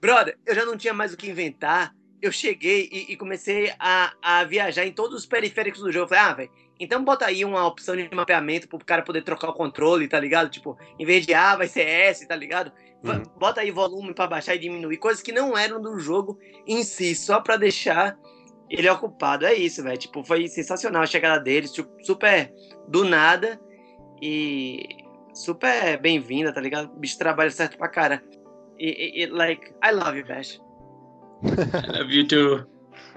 [0.00, 1.92] Brother, eu já não tinha mais o que inventar.
[2.20, 6.04] Eu cheguei e, e comecei a, a, viajar em todos os periféricos do jogo.
[6.04, 9.48] Eu falei, ah, velho, então bota aí uma opção de mapeamento pro cara poder trocar
[9.48, 10.48] o controle, tá ligado?
[10.50, 12.72] Tipo, em vez de A, vai ser S, tá ligado?
[13.02, 13.22] Uhum.
[13.38, 14.96] Bota aí volume para baixar e diminuir.
[14.96, 18.16] Coisas que não eram do jogo em si, só para deixar
[18.68, 19.46] ele ocupado.
[19.46, 19.98] É isso, velho.
[19.98, 22.52] Tipo, foi sensacional a chegada deles, tipo, super
[22.88, 23.60] do nada
[24.20, 24.86] e
[25.34, 26.92] super bem-vinda, tá ligado?
[26.92, 28.22] O bicho trabalha certo pra cara.
[28.78, 30.58] it, it, like I love you, Bash.
[31.44, 32.64] I love you too.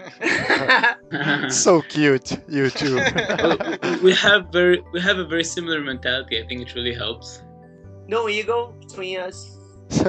[1.50, 2.96] so cute, you too.
[4.04, 6.42] we have very we have a very similar mentality.
[6.42, 7.44] I think it really helps.
[8.08, 9.59] No ego between us.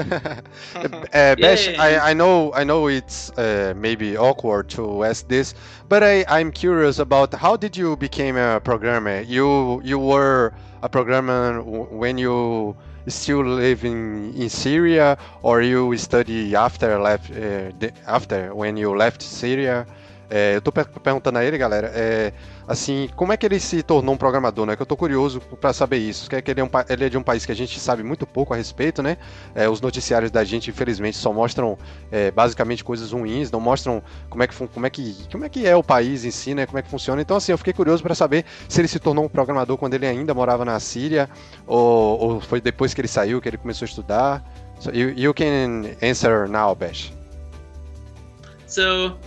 [1.12, 1.68] uh, Bash.
[1.78, 5.54] I, I know I know it's uh, maybe awkward to ask this,
[5.88, 9.20] but I, I'm curious about how did you become a programmer?
[9.20, 12.76] You you were a programmer when you
[13.08, 17.70] still live in, in Syria, or you study after left uh,
[18.06, 19.86] after when you left Syria?
[20.30, 22.32] É, eu tô perguntando a ele, galera, é,
[22.68, 24.76] assim, como é que ele se tornou um programador, né?
[24.76, 26.30] Que eu tô curioso para saber isso.
[26.30, 28.04] Que é que ele é, um, ele é de um país que a gente sabe
[28.04, 29.16] muito pouco a respeito, né?
[29.56, 31.76] É, os noticiários da gente, infelizmente, só mostram
[32.12, 35.66] é, basicamente coisas ruins, não mostram como é, que, como, é que, como é que
[35.66, 36.64] é o país em si, né?
[36.64, 37.20] Como é que funciona.
[37.20, 40.06] Então, assim, eu fiquei curioso para saber se ele se tornou um programador quando ele
[40.06, 41.28] ainda morava na Síria,
[41.66, 44.44] ou, ou foi depois que ele saiu, que ele começou a estudar.
[44.78, 47.12] So you, you can answer now, Bash.
[48.66, 49.18] So,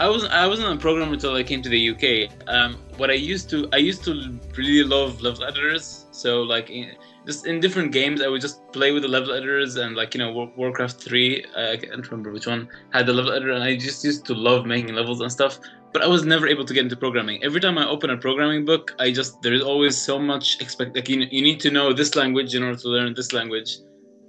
[0.00, 2.32] I wasn't I wasn't a programmer until I came to the UK.
[2.48, 4.12] Um, what I used to I used to
[4.56, 6.06] really love level editors.
[6.10, 6.92] So like in,
[7.26, 10.20] just in different games, I would just play with the level editors and like you
[10.20, 11.44] know Warcraft three.
[11.54, 14.64] I can't remember which one had the level editor, and I just used to love
[14.64, 15.58] making levels and stuff.
[15.92, 17.44] But I was never able to get into programming.
[17.44, 20.96] Every time I open a programming book, I just there is always so much expect
[20.96, 23.80] like you, you need to know this language in order to learn this language,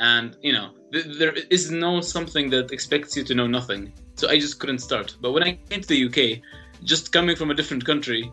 [0.02, 4.40] and you know there is no something that expects you to know nothing so I
[4.40, 5.16] just couldn't start.
[5.20, 6.42] But when I came to the UK,
[6.84, 8.32] just coming from a different country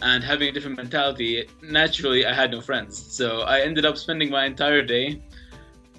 [0.00, 2.94] and having a different mentality, naturally I had no friends.
[2.96, 5.20] So I ended up spending my entire day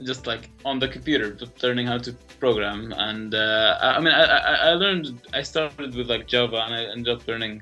[0.03, 2.93] just like on the computer, learning how to program.
[2.97, 6.83] And uh, I, I, mean, I, I, learned, I started with like Java and I
[6.85, 7.61] ended up learning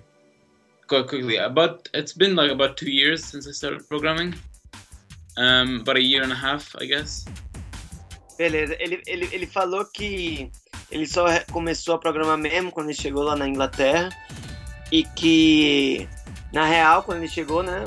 [0.87, 1.39] quite quickly.
[1.53, 4.35] But it's been like about two years since I started programming.
[5.37, 7.25] Um, about a year and a half, I guess.
[8.37, 10.51] Beleza, ele, ele, ele falou que
[10.89, 14.09] ele só começou a programar mesmo quando ele chegou lá na Inglaterra
[14.91, 16.07] e que
[16.51, 17.83] na real quando ele chegou, né,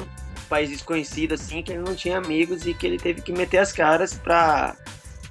[0.49, 3.73] país desconhecido assim, que ele não tinha amigos e que ele teve que meter as
[3.73, 4.77] caras pra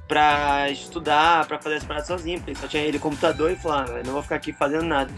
[0.07, 4.03] para estudar, para fazer as paradas sozinho, porque só tinha ele computador e falou, ah,
[4.05, 5.11] não vou ficar aqui fazendo nada.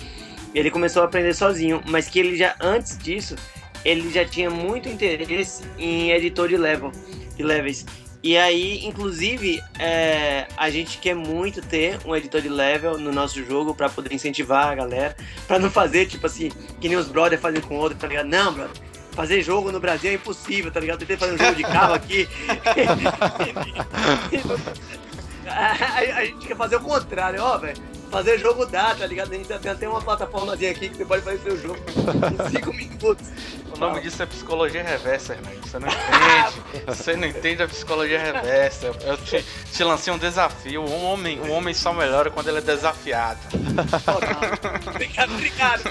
[0.54, 3.36] E ele começou a aprender sozinho, mas que ele já antes disso,
[3.84, 6.92] ele já tinha muito interesse em editor de level,
[7.36, 7.86] de levels.
[8.24, 13.44] E aí, inclusive, é, a gente quer muito ter um editor de level no nosso
[13.46, 15.16] jogo para poder incentivar a galera,
[15.48, 16.50] para não fazer, tipo assim,
[16.82, 18.26] que nem os brothers fazem com o outro, tá ligado?
[18.26, 18.76] Não, brother,
[19.12, 21.00] fazer jogo no Brasil é impossível, tá ligado?
[21.00, 22.28] Tentei fazer um jogo de carro aqui.
[25.48, 27.97] a, a, gente quer fazer o contrário, ó, velho.
[28.12, 29.34] Fazer jogo dá, tá ligado?
[29.34, 31.80] A gente tem até uma plataformazinha aqui que você pode fazer seu jogo
[32.48, 33.28] em 5 minutos.
[33.76, 35.58] O nome disso é psicologia reversa, Hernani.
[35.58, 36.86] Você não entende.
[36.88, 38.92] Você não entende a psicologia reversa.
[39.02, 40.84] Eu te, te lancei um desafio.
[40.84, 43.40] Um homem, um homem só melhora quando ele é desafiado.
[44.88, 45.84] obrigado, obrigado.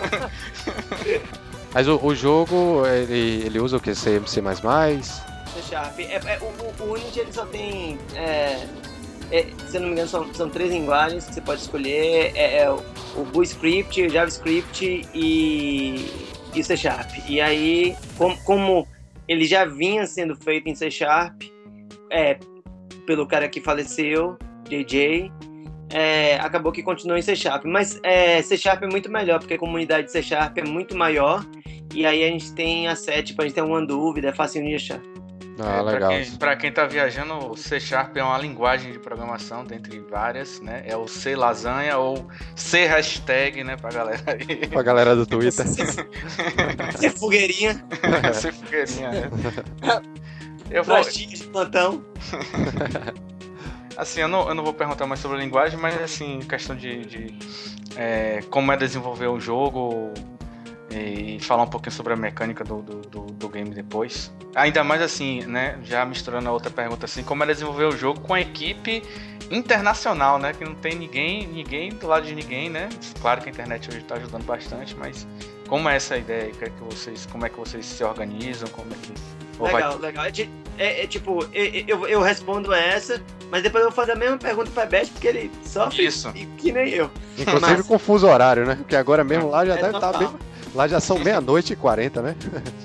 [1.73, 3.95] Mas o, o, jogo, ele, ele usa o que?
[3.95, 4.41] C, C++?
[4.43, 5.99] C Sharp.
[5.99, 7.99] É, é, o, o Unity ele só tem...
[8.15, 8.67] É
[9.31, 12.71] é, se não me engano, são, são três linguagens que você pode escolher: é, é
[12.71, 12.83] o,
[13.17, 15.95] o o JavaScript e,
[16.55, 17.11] e C Sharp.
[17.29, 18.89] E aí, como, como
[19.27, 21.43] ele já vinha sendo feito em C Sharp,
[22.11, 22.39] é,
[23.07, 24.37] pelo cara que faleceu,
[24.69, 25.31] JJ,
[25.91, 27.65] é, acabou que continuou em C Sharp.
[27.65, 30.97] Mas é, C Sharp é muito melhor, porque a comunidade de C Sharp é muito
[30.97, 31.45] maior.
[31.95, 34.63] E aí a gente tem a set, tipo, a gente tem uma dúvida, é fácil
[34.63, 35.01] de achar.
[35.59, 36.11] Ah, é, legal.
[36.11, 39.99] Pra quem, pra quem tá viajando, o C Sharp é uma linguagem de programação, dentre
[40.01, 40.83] várias, né?
[40.87, 44.67] É o C lasanha ou C hashtag, né, pra galera aí.
[44.67, 45.67] Pra galera do Twitter.
[46.97, 47.85] C fogueirinha.
[48.35, 49.31] C fogueirinha, né?
[50.69, 51.01] Eu vou...
[51.01, 52.05] de plantão.
[53.97, 57.05] assim, eu não, eu não vou perguntar mais sobre a linguagem, mas assim, questão de,
[57.05, 57.39] de
[57.97, 60.13] é, como é desenvolver o jogo,
[60.91, 64.33] e falar um pouquinho sobre a mecânica do, do, do, do, game depois.
[64.55, 65.79] Ainda mais assim, né?
[65.83, 69.03] Já misturando a outra pergunta assim, como é desenvolver o jogo com a equipe
[69.51, 70.53] internacional, né?
[70.53, 72.89] Que não tem ninguém, ninguém do lado de ninguém, né?
[73.21, 75.27] Claro que a internet hoje está ajudando bastante, mas
[75.69, 76.53] como é essa ideia?
[76.53, 78.69] Que é que vocês, como é que vocês se organizam?
[78.69, 80.13] Como é que legal, vai...
[80.13, 80.27] legal.
[80.27, 83.21] É, é, é tipo, eu, eu respondo essa,
[83.51, 86.33] mas depois eu vou fazer a mesma pergunta para Beth, porque ele sofre Isso.
[86.59, 87.11] que nem eu.
[87.37, 87.87] Inclusive mas...
[87.87, 88.77] confuso horário, né?
[88.77, 90.29] Porque agora mesmo lá já é deve estar tá bem
[90.77, 92.37] Lá já são meia-noite e quarenta, né?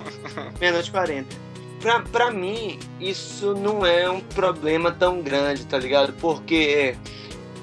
[0.62, 1.36] meia-noite e quarenta.
[1.82, 6.13] Pra, pra mim, isso não é um problema tão grande, tá ligado?
[6.13, 6.95] Porque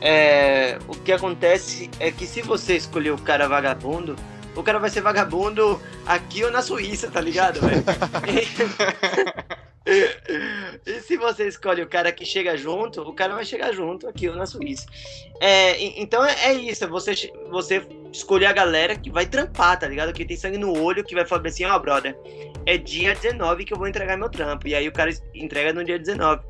[0.03, 4.17] é, o que acontece é que se você escolher o cara vagabundo,
[4.55, 7.83] o cara vai ser vagabundo aqui ou na Suíça, tá ligado, velho?
[10.87, 14.29] e se você escolhe o cara que chega junto, o cara vai chegar junto aqui
[14.29, 14.87] na Suíça.
[15.41, 17.15] É, então é, é isso, é você,
[17.51, 20.13] você escolher a galera que vai trampar, tá ligado?
[20.13, 22.17] Que tem sangue no olho, que vai falar assim, ó, oh, brother,
[22.67, 24.69] é dia 19 que eu vou entregar meu trampo.
[24.69, 26.43] E aí o cara entrega no dia 19.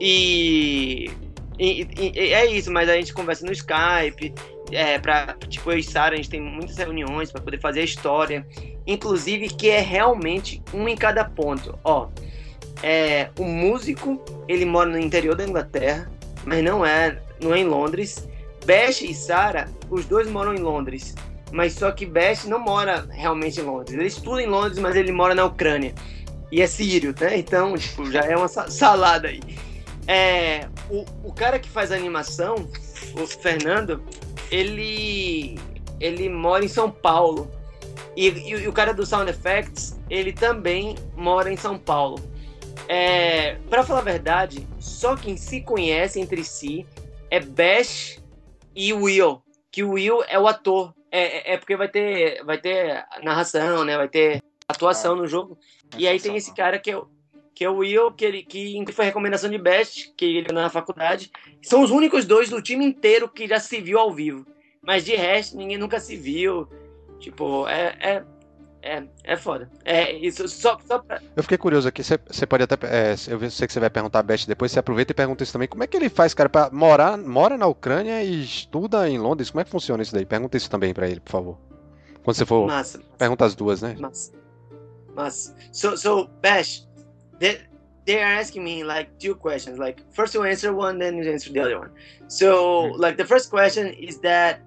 [0.00, 1.10] E
[1.58, 4.32] E, e- é isso, mas a gente conversa no Skype,
[4.72, 8.46] é, pra, tipo, eu e a gente tem muitas reuniões para poder fazer a história,
[8.86, 11.78] inclusive que é realmente um em cada ponto.
[11.84, 12.08] Ó,
[12.82, 16.10] é, o músico, ele mora no interior da Inglaterra,
[16.44, 18.28] mas não é, não é em Londres.
[18.66, 21.14] Bash e Sara, os dois moram em Londres,
[21.52, 23.94] mas só que Bash não mora realmente em Londres.
[23.98, 25.94] Ele estuda em Londres, mas ele mora na Ucrânia.
[26.52, 27.38] E é sírio, né?
[27.38, 29.40] Então, tipo, já é uma sa- salada aí.
[30.06, 32.68] É, o, o cara que faz a animação,
[33.14, 34.02] o Fernando,
[34.50, 35.58] ele
[36.00, 37.50] ele mora em São Paulo.
[38.16, 42.18] E, e- e o cara do Sound Effects, ele também mora em São Paulo.
[42.88, 46.86] É, para falar a verdade, só quem se conhece entre si
[47.30, 48.20] é Bash
[48.74, 49.42] e Will.
[49.70, 50.92] Que o Will é o ator.
[51.12, 53.96] É, é- é porque vai ter, vai ter narração, né?
[53.96, 55.58] Vai ter atuação no jogo.
[55.96, 57.06] E aí tem esse cara que é, o-
[57.54, 61.30] que é o Will, que, ele, que foi recomendação de Best, que ele na faculdade.
[61.62, 64.46] São os únicos dois do time inteiro que já se viu ao vivo.
[64.82, 66.66] Mas de resto, ninguém nunca se viu.
[67.18, 67.96] Tipo, é.
[68.00, 68.24] É,
[68.82, 69.70] é, é foda.
[69.84, 71.20] É isso, só, só pra.
[71.36, 72.76] Eu fiquei curioso aqui, você pode até.
[72.86, 75.52] é, eu sei que você vai perguntar a Beth depois, você aproveita e pergunta isso
[75.52, 75.68] também.
[75.68, 79.50] Como é que ele faz, cara, pra morar mora na Ucrânia e estuda em Londres?
[79.50, 80.24] Como é que funciona isso daí?
[80.24, 81.58] Pergunta isso também pra ele, por favor.
[82.24, 82.66] Quando você for.
[82.66, 83.00] Massa.
[83.18, 83.96] Pergunta as duas, né?
[83.98, 84.32] Mas,
[85.14, 86.86] mas, so, so, Bash,
[87.38, 87.60] they,
[88.06, 89.78] they are asking me like two questions.
[89.78, 91.90] Like, first you answer one, then you answer the other one.
[92.28, 94.60] So, like, the first question is that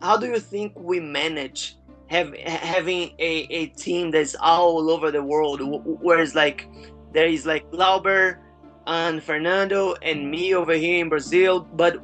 [0.00, 1.76] how do you think we manage
[2.10, 5.60] have, having a, a team that's all over the world?
[5.60, 6.68] wh- Whereas, like,
[7.12, 8.40] there is like Lauber
[8.86, 11.96] and Fernando and me over here in Brazil, but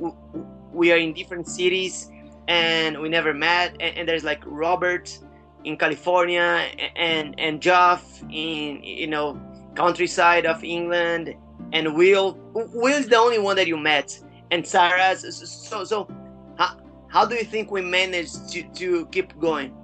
[0.73, 2.11] we are in different cities
[2.49, 3.73] and we never met.
[3.81, 5.19] And, and there's like Robert
[5.65, 9.41] in California and and Geoff in you know
[9.75, 11.35] countryside of England
[11.73, 14.19] and Will Will is the only one that you met
[14.53, 16.09] and Sarah so so
[16.57, 16.77] how,
[17.09, 19.75] how do you think we managed to, to keep going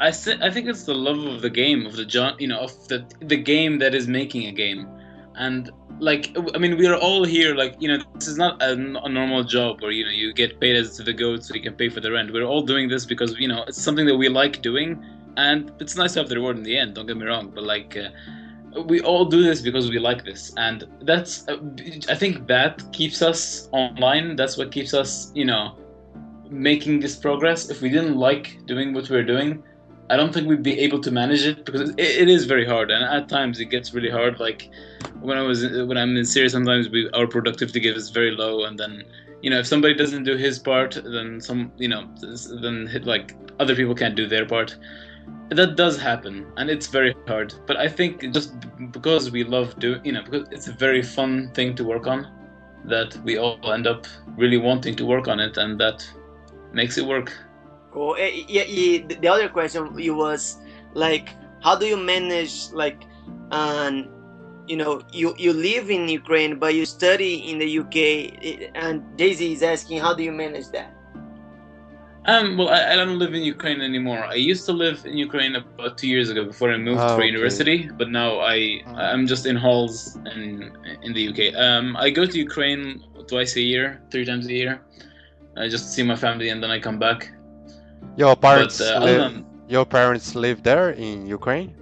[0.00, 2.58] I, th- I think it's the love of the game, of the John, you know,
[2.58, 4.88] of the the game that is making a game,
[5.36, 7.54] and like I mean, we are all here.
[7.54, 10.60] Like you know, this is not a, a normal job where you know you get
[10.60, 12.32] paid as the goat so you can pay for the rent.
[12.32, 15.04] We're all doing this because you know it's something that we like doing,
[15.36, 16.94] and it's nice to have the reward in the end.
[16.94, 17.96] Don't get me wrong, but like.
[17.96, 18.08] Uh,
[18.86, 21.56] we all do this because we like this and that's uh,
[22.08, 25.76] i think that keeps us online that's what keeps us you know
[26.50, 29.62] making this progress if we didn't like doing what we're doing
[30.10, 32.90] I don't think we'd be able to manage it because it, it is very hard,
[32.90, 34.38] and at times it gets really hard.
[34.38, 34.70] Like
[35.20, 38.78] when I was when I'm in Syria, sometimes we, our productivity is very low, and
[38.78, 39.04] then
[39.42, 42.06] you know if somebody doesn't do his part, then some you know
[42.60, 44.76] then like other people can't do their part.
[45.48, 47.54] That does happen, and it's very hard.
[47.66, 48.52] But I think just
[48.90, 52.26] because we love doing, you know because it's a very fun thing to work on,
[52.84, 56.06] that we all end up really wanting to work on it, and that
[56.72, 57.32] makes it work.
[57.94, 58.16] Cool.
[58.18, 60.42] Eh, Yeah, yeah, the other question it was
[61.04, 61.28] like,
[61.62, 63.00] how do you manage like,
[63.58, 63.94] um,
[64.66, 67.96] you know, you you live in Ukraine but you study in the UK,
[68.84, 70.90] and Daisy is asking, how do you manage that?
[72.26, 74.20] Um, well, I, I don't live in Ukraine anymore.
[74.24, 77.20] I used to live in Ukraine about two years ago before I moved Ah, for
[77.20, 77.32] okay.
[77.34, 78.56] university, but now I
[79.14, 79.96] I'm just in halls
[80.34, 80.46] in
[81.06, 81.40] in the UK.
[81.66, 82.84] Um, I go to Ukraine
[83.32, 84.72] twice a year, three times a year,
[85.62, 87.20] I just see my family, and then I come back.
[88.16, 91.74] Your parents, but uh, live, than your parents live there in Ukraine?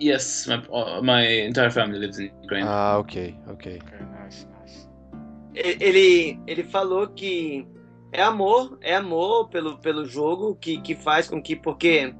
[0.00, 2.64] yes, my uh, my entire family lives in Ukraine.
[2.66, 3.78] Ah, ok, ok.
[3.82, 4.88] Ok, nice, nice.
[5.54, 7.66] Ele ele falou que
[8.10, 12.14] é amor, é amor pelo, pelo jogo que, que faz com que porque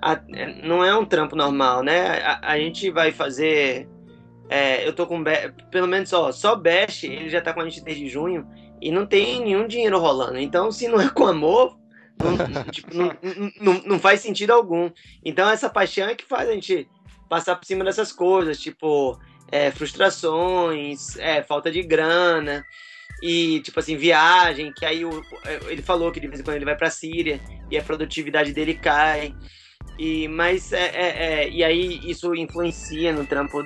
[0.00, 0.20] a-
[0.62, 2.18] não é um trampo normal, né?
[2.22, 3.88] A, a gente vai fazer
[4.48, 5.22] é, eu tô com
[5.70, 8.46] pelo menos ó, só Bash, ele já tá com a gente desde junho
[8.80, 10.38] e não tem nenhum dinheiro rolando.
[10.38, 11.76] Então, se não é com amor,
[12.18, 13.16] não, tipo, não,
[13.60, 14.90] não, não faz sentido algum.
[15.24, 16.88] Então, essa paixão é que faz a gente
[17.28, 19.18] passar por cima dessas coisas, tipo,
[19.50, 22.64] é, frustrações, é, falta de grana
[23.22, 25.22] e, tipo assim, viagem, que aí o,
[25.68, 28.74] ele falou que de vez em quando ele vai pra Síria e a produtividade dele
[28.74, 29.34] cai.
[29.98, 33.62] E, mas é, é- é- e aí isso influencia no trampo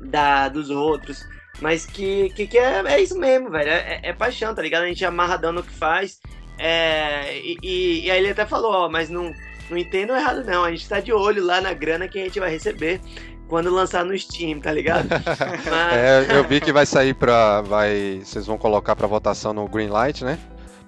[0.00, 1.24] da, dos outros.
[1.60, 3.70] Mas que, que, que é, é isso mesmo, velho.
[3.70, 4.82] É, é paixão, tá ligado?
[4.82, 6.20] A gente é amarradão no que faz.
[6.58, 7.58] É, e,
[8.04, 9.32] e- aí ele até falou, ó, mas não,
[9.70, 10.64] não entendam errado, não.
[10.64, 13.00] A gente tá de olho lá na grana que a gente vai receber
[13.48, 15.06] quando lançar no Steam, tá ligado?
[15.68, 17.60] Mas- É, eu vi que vai sair pra.
[17.62, 20.38] Vai, vocês vão colocar pra votação no Greenlight, né?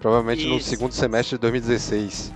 [0.00, 0.68] Provavelmente no Isso.
[0.70, 2.32] segundo semestre de 2016.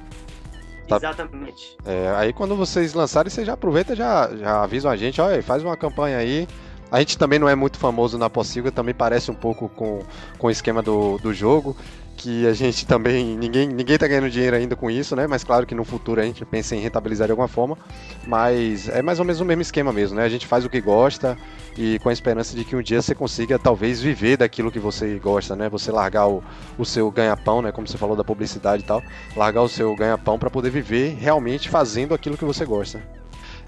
[0.89, 1.77] tá- Exatamente.
[1.87, 5.43] É, aí quando vocês lançarem, vocês já aproveitam e já, já avisam a gente, olha,
[5.43, 6.49] faz uma campanha aí.
[6.91, 10.01] A gente também não é muito famoso na Possiga, também parece um pouco com,
[10.37, 11.77] com o esquema do, do jogo
[12.21, 15.27] que a gente também ninguém ninguém tá ganhando dinheiro ainda com isso, né?
[15.27, 17.79] Mas claro que no futuro a gente pensa em rentabilizar de alguma forma,
[18.27, 20.25] mas é mais ou menos o mesmo esquema mesmo, né?
[20.25, 21.39] A gente faz o que gosta
[21.79, 25.19] e com a esperança de que um dia você consiga talvez viver daquilo que você
[25.19, 25.71] gosta, né?
[25.71, 26.45] Você largar o,
[26.77, 27.73] o seu ganha-pão, né?
[27.73, 29.03] Como você falou da publicidade e tal,
[29.35, 33.03] largar o seu ganha-pão para poder viver realmente fazendo aquilo que você gosta.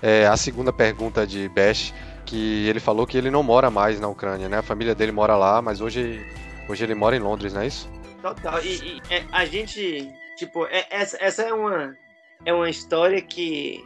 [0.03, 1.95] É, a segunda pergunta de Bash,
[2.27, 4.59] que ele falou que ele não mora mais na Ucrânia, né?
[4.59, 6.23] A família dele mora lá, mas hoje,
[6.69, 7.89] hoje ele mora em Londres, não é isso?
[8.23, 8.65] Total.
[8.65, 11.97] E, e é, a gente, tipo, é, essa, essa é uma
[12.45, 13.85] é uma história que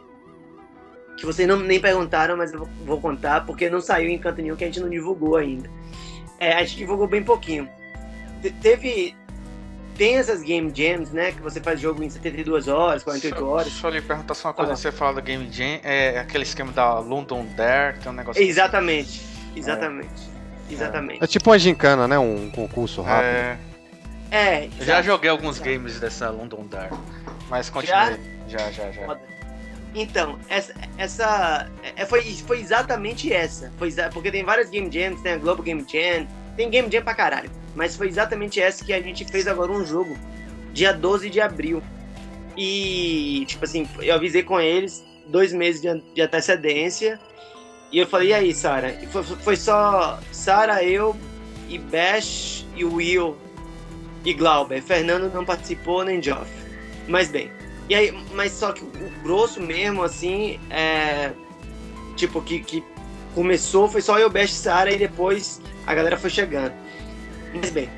[1.17, 4.41] que vocês não nem perguntaram, mas eu vou, vou contar porque não saiu em canto
[4.41, 5.67] nenhum que a gente não divulgou ainda.
[6.39, 7.67] É, a gente divulgou bem pouquinho.
[8.41, 9.15] Te, teve
[9.97, 11.31] tem essas game jams, né?
[11.31, 13.67] Que você faz jogo em 72 horas, 48 horas.
[13.67, 14.73] Deixa eu lhe perguntar só uma coisa.
[14.73, 14.75] Ah.
[14.75, 18.41] Você fala da game jam, é aquele esquema da London Dare, tem um negócio.
[18.41, 19.59] Exatamente, assim.
[19.59, 20.29] exatamente,
[20.69, 20.73] é.
[20.73, 21.23] exatamente.
[21.23, 22.19] É tipo uma gincana, né?
[22.19, 23.25] Um concurso rápido.
[23.25, 23.57] É.
[24.31, 24.65] É.
[24.79, 26.93] Eu já joguei alguns games dessa London Dare,
[27.49, 28.19] mas continue.
[28.47, 28.91] Já, já, já.
[28.91, 29.19] já.
[29.95, 33.71] Então, essa, essa é, foi, foi exatamente essa.
[33.77, 37.15] Foi, porque tem várias Game Jams, tem a Global Game Jam, tem Game Jam pra
[37.15, 37.49] caralho.
[37.75, 40.17] Mas foi exatamente essa que a gente fez agora um jogo,
[40.73, 41.81] dia 12 de abril.
[42.55, 47.19] E, tipo assim, eu avisei com eles dois meses de, de antecedência.
[47.91, 48.93] E eu falei, e aí, Sara?
[49.11, 51.15] Foi, foi só Sara, eu
[51.69, 53.37] e Bash e Will
[54.27, 54.81] e Glauber.
[54.81, 56.51] Fernando não participou, nem Geoff.
[57.07, 57.49] Mas bem.
[57.87, 61.31] E aí, mas só que o grosso mesmo, assim, é.
[62.17, 62.83] Tipo, que, que
[63.33, 66.73] começou foi só eu, Best Sara e depois a galera foi chegando.
[67.53, 67.89] Mas bem.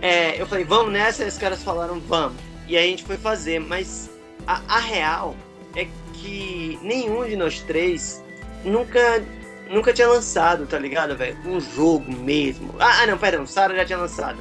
[0.00, 2.40] É, eu falei, vamos nessa, e os caras falaram, vamos.
[2.66, 4.08] E aí a gente foi fazer, mas
[4.46, 5.36] a, a real
[5.74, 8.22] é que nenhum de nós três
[8.64, 9.22] nunca
[9.68, 11.36] nunca tinha lançado, tá ligado, velho?
[11.44, 12.74] Um jogo mesmo.
[12.78, 14.38] Ah, não, perdão, Sara já tinha lançado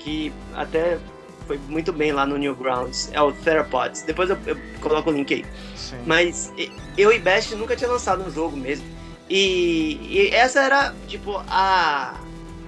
[0.00, 0.98] que até
[1.46, 4.02] foi muito bem lá no Newgrounds, é o Theropods.
[4.02, 5.44] Depois eu, eu coloco o link aí.
[5.76, 5.98] Sim.
[6.06, 6.52] Mas
[6.96, 8.86] eu e Best nunca tinha lançado um jogo mesmo.
[9.28, 12.20] E, e, essa era, tipo, a.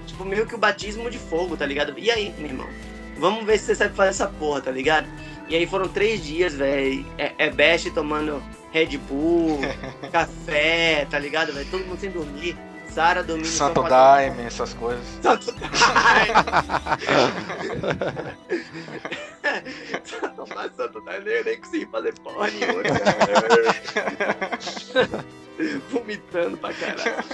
[0.06, 1.94] Tipo, meio que o batismo de fogo, tá ligado?
[1.96, 2.68] E aí, meu irmão?
[3.18, 5.06] Vamos ver se você sabe fazer essa porra, tá ligado?
[5.48, 7.04] E aí foram três dias, velho.
[7.18, 9.60] É, é Best tomando Red Bull,
[10.10, 11.68] café, tá ligado, velho?
[11.70, 12.56] Todo mundo sem dormir.
[12.94, 15.06] Sara domina Santo Daime, essas coisas.
[15.22, 15.72] Santo Daime!
[20.76, 22.82] Santo Daime, eu nem consegui fazer porra nenhuma.
[25.90, 27.24] Vomitando pra caralho.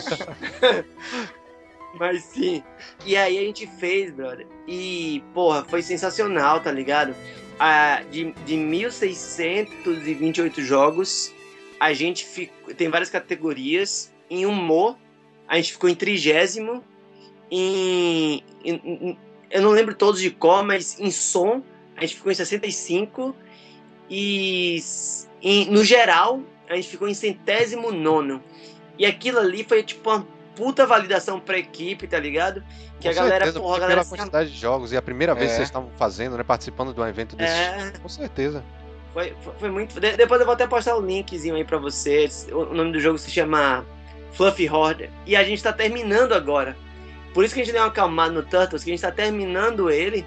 [1.98, 2.62] Mas sim.
[3.04, 4.46] E aí a gente fez, brother.
[4.66, 7.14] E, porra, foi sensacional, tá ligado?
[7.58, 11.34] Ah, de, de 1.628 jogos,
[11.80, 14.12] a gente ficou, tem várias categorias.
[14.30, 14.96] Em humor,
[15.48, 16.84] a gente ficou em trigésimo.
[17.50, 19.18] Em, em,
[19.50, 21.62] eu não lembro todos de cor, mas em som
[21.96, 23.34] a gente ficou em 65.
[24.10, 24.80] E
[25.42, 28.42] em, no geral a gente ficou em centésimo nono.
[28.98, 32.62] E aquilo ali foi tipo uma puta validação pra equipe, tá ligado?
[33.00, 34.04] Que Com a galera, certeza, porra, a galera.
[34.04, 35.48] Pela quantidade de jogos e a primeira vez é.
[35.50, 36.42] que vocês estavam fazendo, né?
[36.42, 37.52] Participando de um evento desse.
[37.52, 37.92] É.
[38.02, 38.64] Com certeza.
[39.14, 39.98] Foi, foi, foi muito.
[40.00, 42.46] De, depois eu vou até postar o linkzinho aí pra vocês.
[42.50, 43.86] O, o nome do jogo se chama
[44.32, 45.10] Fluffy Horde.
[45.26, 46.76] E a gente tá terminando agora.
[47.34, 49.90] Por isso que a gente deu uma acalmada no Turtles, que a gente tá terminando
[49.90, 50.24] ele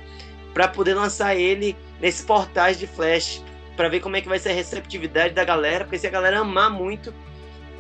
[0.54, 3.44] para poder lançar ele nesses portais de Flash,
[3.76, 6.40] para ver como é que vai ser a receptividade da galera, porque se a galera
[6.40, 7.14] amar muito,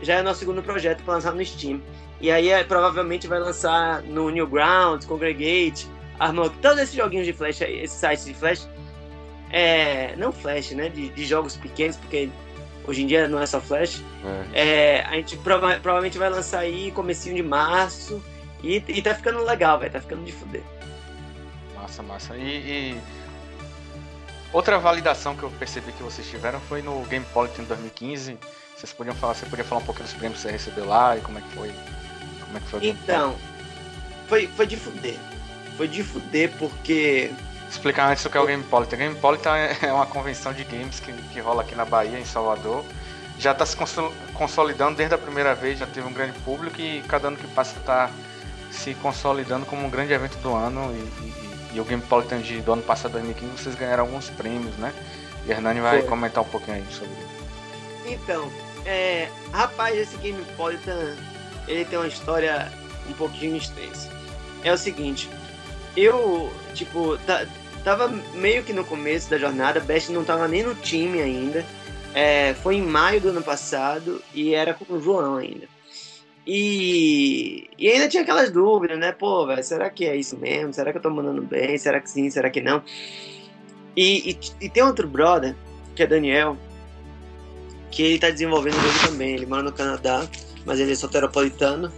[0.01, 1.81] já é nosso segundo projeto para lançar no Steam.
[2.19, 5.87] E aí é, provavelmente vai lançar no Newgrounds, Congregate,
[6.19, 8.67] Armog, todos esses joguinhos de Flash, esses sites de Flash,
[9.51, 12.29] é, não Flash, né, de, de jogos pequenos, porque
[12.87, 14.03] Hoje em dia não é só Flash.
[14.53, 14.61] É.
[14.61, 18.21] É, a gente prova provavelmente vai lançar aí comecinho de março.
[18.63, 19.91] E, e tá ficando legal, velho.
[19.91, 20.63] Tá ficando de fuder.
[21.75, 22.37] Massa, massa.
[22.37, 23.01] E, e,
[24.53, 28.37] outra validação que eu percebi que vocês tiveram foi no Game Politics 2015.
[28.75, 31.21] Vocês podiam falar, você podia falar um pouquinho dos prêmios que você recebeu lá e
[31.21, 31.71] como é que foi?
[32.45, 32.87] Como é que foi?
[32.87, 33.35] Então,
[34.27, 35.17] foi, foi de fuder.
[35.77, 37.31] Foi de fuder porque
[37.71, 38.95] explicar antes o que é o Game Polita.
[38.95, 39.49] Game Polita
[39.81, 42.83] é uma convenção de games que, que rola aqui na Bahia, em Salvador.
[43.37, 43.75] Já está se
[44.33, 47.77] consolidando desde a primeira vez, já teve um grande público e cada ano que passa
[47.79, 48.11] está
[48.69, 50.93] se consolidando como um grande evento do ano.
[50.93, 54.93] E, e, e o Game Polita do ano passado, 2015, vocês ganharam alguns prêmios, né?
[55.47, 56.09] E Hernani vai Foi.
[56.09, 57.41] comentar um pouquinho aí sobre isso.
[58.05, 58.51] Então,
[58.85, 61.17] é, rapaz, esse Game Polita
[61.67, 62.71] ele tem uma história
[63.09, 64.09] um pouquinho extensa.
[64.63, 65.29] É o seguinte,
[65.95, 67.45] eu, tipo, tá,
[67.83, 71.65] tava meio que no começo da jornada, Best não tava nem no time ainda.
[72.13, 75.67] É, foi em maio do ano passado e era com o João ainda.
[76.45, 79.11] E, e ainda tinha aquelas dúvidas, né?
[79.11, 80.73] Pô, será que é isso mesmo?
[80.73, 81.77] Será que eu tô mandando bem?
[81.77, 82.29] Será que sim?
[82.29, 82.83] Será que não?
[83.95, 85.55] E, e, e tem outro brother,
[85.95, 86.57] que é Daniel,
[87.91, 89.35] que ele tá desenvolvendo o jogo também.
[89.35, 90.27] Ele mora no Canadá,
[90.65, 91.91] mas ele é soteropolitano.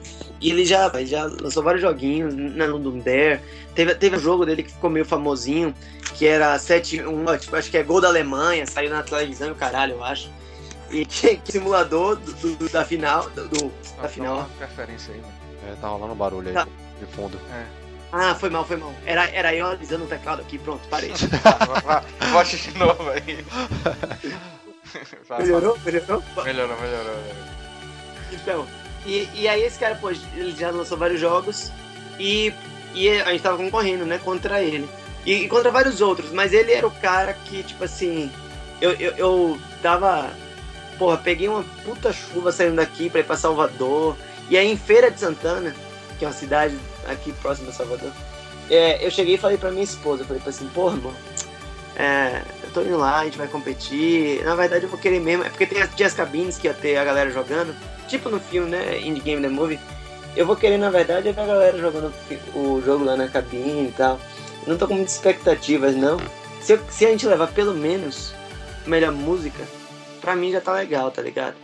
[0.43, 3.39] E ele já, ele já lançou vários joguinhos na London Dare.
[3.73, 5.73] Teve, teve um jogo dele que ficou meio famosinho,
[6.15, 9.55] que era 7, um, tipo, acho que é Gol da Alemanha, saiu na televisão e
[9.55, 10.29] caralho, eu acho.
[10.91, 13.29] E que, que simulador do, do, da final.
[13.29, 13.71] Do, do
[14.01, 14.49] da final.
[14.57, 15.33] Preferência aí, mano.
[15.71, 16.67] É, tá rolando barulho aí Tá.
[16.99, 17.39] de fundo.
[18.11, 18.93] Ah, foi mal, foi mal.
[19.05, 21.13] Era, era eu alisando o teclado aqui, pronto, parei.
[22.33, 23.45] Bote de novo aí.
[25.39, 25.77] Melhorou?
[25.85, 26.77] Melhorou, melhorou.
[26.77, 27.15] melhorou.
[28.31, 28.67] Então,
[29.05, 31.71] e, e aí esse cara, pô, ele já lançou vários jogos
[32.19, 32.53] e,
[32.93, 34.89] e a gente tava concorrendo, né, contra ele.
[35.25, 38.31] E, e contra vários outros, mas ele era o cara que, tipo assim,
[38.81, 40.29] eu, eu, eu tava.
[40.97, 44.15] Porra, peguei uma puta chuva saindo daqui pra ir pra Salvador.
[44.49, 45.73] E aí em Feira de Santana,
[46.19, 46.77] que é uma cidade
[47.07, 48.11] aqui próxima de Salvador,
[48.69, 51.13] é, eu cheguei e falei pra minha esposa, falei pra assim, porra, irmão,
[51.95, 54.43] é, eu tô indo lá, a gente vai competir.
[54.43, 56.97] Na verdade eu vou querer mesmo, é porque tem tinha as cabines que ia ter
[56.97, 57.73] a galera jogando,
[58.07, 58.99] tipo no filme, né?
[58.99, 59.79] Indie Game The Movie.
[60.35, 62.13] Eu vou querer, na verdade, é ver a galera jogando
[62.55, 64.19] o jogo lá na cabine e tal.
[64.65, 66.17] Não tô com muitas expectativas, não.
[66.61, 68.33] Se, eu- se a gente levar pelo menos
[68.85, 69.63] melhor música,
[70.21, 71.55] pra mim já tá legal, tá ligado?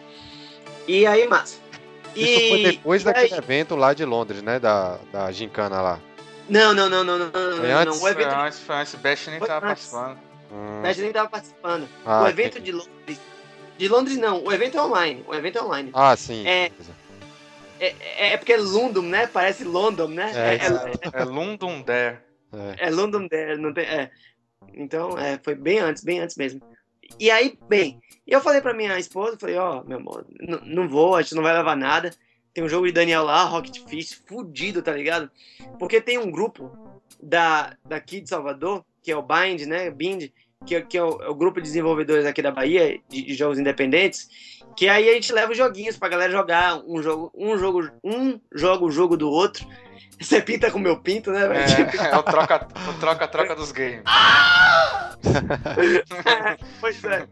[0.87, 1.57] E aí, massa.
[2.15, 4.59] Isso foi depois e daquele aí- evento lá de Londres, né?
[4.59, 5.99] Da, da gincana lá.
[6.49, 7.85] Não, não, não, não, não, não, Foi não, antes?
[7.85, 7.93] não.
[7.93, 8.95] O Foi evento antes, foi antes.
[8.95, 9.85] Best nem Foi tava antes.
[9.87, 10.17] participando.
[10.51, 10.81] Hum.
[10.85, 11.87] gente nem tava participando.
[12.05, 13.19] Ah, o evento de Londres.
[13.79, 15.23] De Londres não, o evento é online.
[15.25, 15.89] O evento é online.
[15.93, 16.45] Ah, sim.
[16.45, 16.69] É.
[17.79, 19.25] É, é, é porque é London, né?
[19.25, 20.33] Parece London, né?
[20.35, 22.17] É, É, é, É London Dare.
[22.51, 22.87] É.
[22.87, 23.85] é London Dare, não tem.
[23.85, 24.11] É.
[24.73, 26.61] Então, é, foi bem antes, bem antes mesmo.
[27.17, 30.25] E aí, bem, eu falei pra minha esposa, falei, ó, meu amor,
[30.65, 32.11] não vou, a gente não vai levar nada.
[32.53, 35.31] Tem um jogo de Daniel lá, Rocket Fish, fudido, tá ligado?
[35.79, 36.69] Porque tem um grupo
[37.23, 39.89] da, daqui de Salvador, que é o Bind, né?
[39.89, 40.33] Bind,
[40.65, 43.33] que, é- que é, o, é o grupo de desenvolvedores aqui da Bahia, de, de
[43.33, 44.29] jogos independentes,
[44.75, 48.39] que aí a gente leva os joguinhos pra galera jogar, um jogo, um jogo, um
[48.53, 49.65] joga o jogo do outro.
[50.19, 51.89] Você pinta com o meu pinto, né, velho?
[51.97, 54.03] É, é o troca, o troca, troca dos games.
[56.81, 57.25] pois é.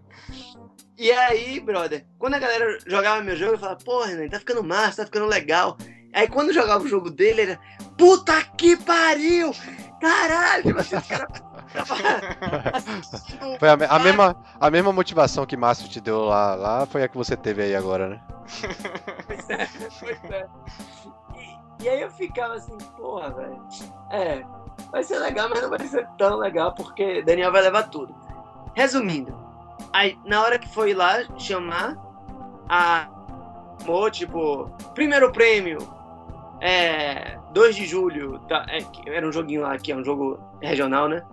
[0.97, 4.63] E aí, brother, quando a galera jogava meu jogo, eu falava, porra, Renan, tá ficando
[4.63, 5.78] massa, tá ficando legal.
[6.13, 7.59] Aí quando eu jogava o jogo dele, era,
[7.97, 9.53] puta que pariu!
[9.99, 10.75] Caralho!
[10.80, 11.41] Os caras
[13.59, 17.07] Foi a, a mesma, a mesma motivação que Márcio te deu lá, lá foi a
[17.07, 18.22] que você teve aí agora, né?
[19.26, 19.68] Pois é,
[19.99, 20.47] pois é.
[21.36, 23.61] E, e aí eu ficava assim, porra, velho.
[24.11, 24.43] É,
[24.91, 28.15] vai ser legal, mas não vai ser tão legal, porque Daniel vai levar tudo.
[28.74, 29.38] Resumindo,
[29.91, 31.97] aí na hora que foi lá chamar,
[32.70, 33.07] a.
[33.80, 35.78] Chamou, tipo, primeiro prêmio,
[36.59, 37.38] é.
[37.57, 41.24] 2 de julho, tá, é, era um joguinho lá, que é um jogo regional, né?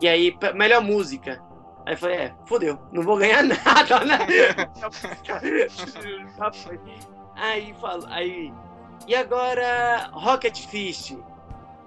[0.00, 1.42] E aí, melhor música.
[1.84, 4.18] Aí eu falei, é, fodeu, não vou ganhar nada, né?
[7.34, 8.52] Aí fala, aí.
[9.06, 11.16] E agora Rocket Fish.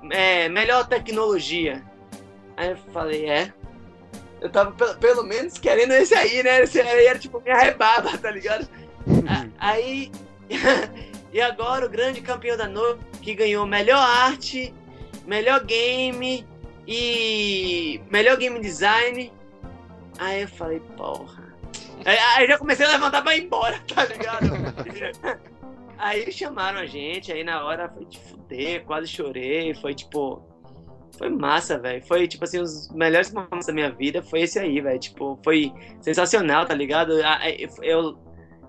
[0.10, 1.84] É, melhor tecnologia.
[2.58, 3.54] Aí eu falei, é.
[4.42, 6.64] Eu tava pelo, pelo menos querendo esse aí, né?
[6.64, 8.68] Esse aí era tipo minha rebaba, tá ligado?
[9.60, 10.12] Aí.
[11.32, 14.74] e agora o grande campeão da noite que ganhou melhor arte,
[15.28, 16.46] melhor game
[16.88, 19.32] e melhor game design.
[20.20, 21.52] Aí eu falei, porra.
[22.06, 24.48] Aí, aí já comecei a levantar pra ir embora, tá ligado?
[25.98, 30.48] aí chamaram a gente, aí na hora foi de fuder, quase chorei, foi tipo.
[31.18, 32.04] Foi massa, velho.
[32.08, 34.98] Foi, tipo assim, os melhores momentos da minha vida foi esse aí, velho.
[34.98, 37.14] Tipo, foi sensacional, tá ligado?
[37.84, 38.18] Eu,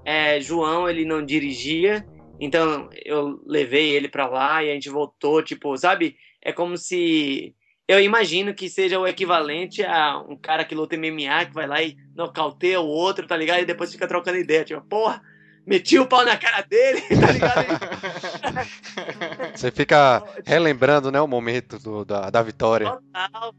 [0.05, 2.05] é, João, ele não dirigia,
[2.41, 6.17] então eu levei ele pra lá e a gente voltou, tipo, sabe?
[6.43, 7.55] É como se.
[7.89, 11.83] Eu imagino que seja o equivalente a um cara que luta MMA, que vai lá
[11.83, 13.61] e nocauteia o outro, tá ligado?
[13.61, 15.21] E depois fica trocando ideia, tipo, porra,
[15.67, 17.67] meti o pau na cara dele, tá ligado?
[19.55, 22.91] Você fica relembrando, né, o momento do- da, da vitória.
[22.91, 23.55] Total.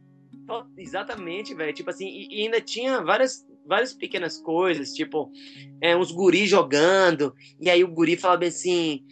[0.47, 1.73] To- Exatamente, velho.
[1.73, 5.31] Tipo assim, e, e ainda tinha várias, várias pequenas coisas, tipo,
[5.81, 9.03] é, uns guris jogando, e aí o guri falava bem assim.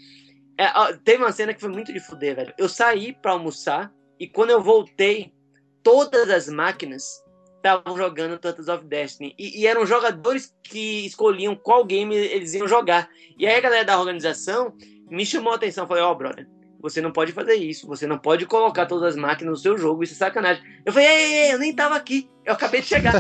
[0.58, 2.54] é, ó, teve uma cena que foi muito de fuder, velho.
[2.58, 3.92] Eu saí pra almoçar,
[4.22, 5.34] e quando eu voltei,
[5.82, 7.24] todas as máquinas
[7.56, 9.34] estavam jogando Tantas of Destiny.
[9.36, 13.10] E, e eram jogadores que escolhiam qual game eles iam jogar.
[13.36, 14.78] E aí a galera da organização
[15.10, 15.88] me chamou a atenção.
[15.88, 16.48] Falei, ó, brother,
[16.82, 20.04] você não pode fazer isso, você não pode colocar todas as máquinas no seu jogo,
[20.04, 20.64] isso é sacanagem.
[20.86, 23.14] Eu falei, ei, ei, eu nem tava aqui, eu acabei de chegar.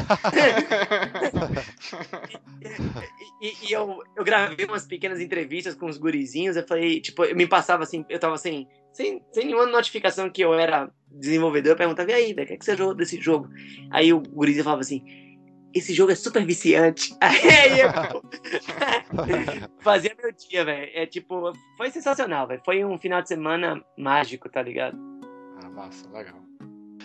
[3.41, 7.23] e, e, e eu, eu gravei umas pequenas entrevistas com os gurizinhos, eu falei, tipo,
[7.23, 11.73] eu me passava assim, eu tava assim, sem, sem nenhuma notificação que eu era desenvolvedor,
[11.73, 13.49] eu perguntava, e aí, o que, é que você jogou desse jogo?
[13.89, 15.03] Aí o gurizinho falava assim,
[15.73, 17.15] esse jogo é super viciante.
[17.21, 17.89] Aí eu
[19.79, 20.91] fazia meu dia, velho.
[20.93, 22.61] É tipo, foi sensacional, velho.
[22.63, 24.97] Foi um final de semana mágico, tá ligado?
[25.63, 26.41] Ah, massa, legal.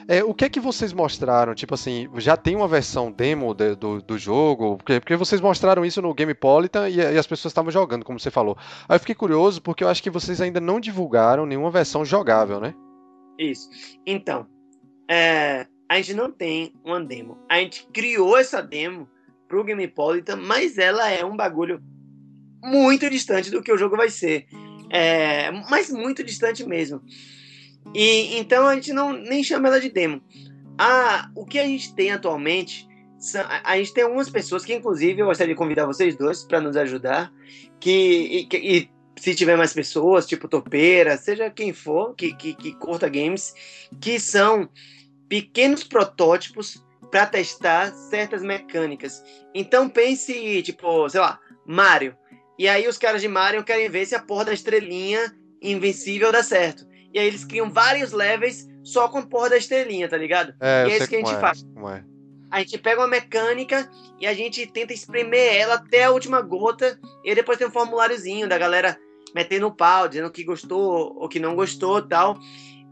[0.09, 1.55] É, o que é que vocês mostraram?
[1.55, 4.77] Tipo assim, já tem uma versão demo de, do, do jogo?
[4.77, 8.31] Porque, porque vocês mostraram isso no Gamepolitan e, e as pessoas estavam jogando, como você
[8.31, 8.57] falou.
[8.89, 12.61] Aí eu fiquei curioso porque eu acho que vocês ainda não divulgaram nenhuma versão jogável,
[12.61, 12.73] né?
[13.39, 13.69] Isso.
[14.07, 14.47] Então,
[15.11, 17.39] é, a gente não tem uma demo.
[17.49, 19.09] A gente criou essa demo
[19.49, 21.81] pro Gamepolitan, mas ela é um bagulho
[22.63, 24.47] muito distante do que o jogo vai ser.
[24.91, 27.03] É, mas muito distante mesmo.
[27.95, 30.21] E então a gente não nem chama ela de demo.
[30.79, 32.87] Ah, o que a gente tem atualmente,
[33.65, 36.77] a gente tem algumas pessoas que inclusive eu gostaria de convidar vocês dois para nos
[36.77, 37.33] ajudar,
[37.81, 42.73] que, e, e, se tiver mais pessoas, tipo Topeira, seja quem for, que, que, que
[42.75, 43.55] curta games,
[44.01, 44.69] que são
[45.29, 49.23] pequenos protótipos para testar certas mecânicas.
[49.55, 52.17] Então pense, tipo, sei lá, Mario.
[52.59, 56.43] E aí os caras de Mario querem ver se a porra da estrelinha invencível dá
[56.43, 56.87] certo.
[57.13, 60.55] E aí eles criam vários levels só com a porra da estrelinha, tá ligado?
[60.61, 61.65] É, e é isso que a gente é, faz.
[61.65, 62.17] é.
[62.51, 66.99] A gente pega uma mecânica e a gente tenta espremer ela até a última gota.
[67.25, 68.97] E depois tem um formuláriozinho da galera
[69.35, 72.39] metendo o pau, dizendo que gostou ou que não gostou tal.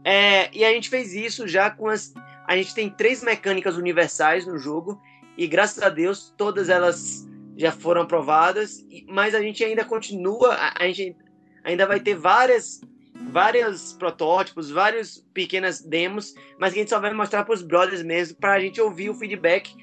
[0.03, 2.13] É, e a gente fez isso já com as.
[2.47, 5.01] A gente tem três mecânicas universais no jogo.
[5.37, 7.27] E graças a Deus, todas elas
[7.57, 8.85] já foram aprovadas.
[9.07, 10.55] Mas a gente ainda continua.
[10.77, 11.15] A, gente
[11.63, 12.81] ainda vai ter várias
[13.31, 18.03] vários protótipos, várias pequenas demos, mas que a gente só vai mostrar para os brothers
[18.03, 19.73] mesmo, para a gente ouvir o feedback,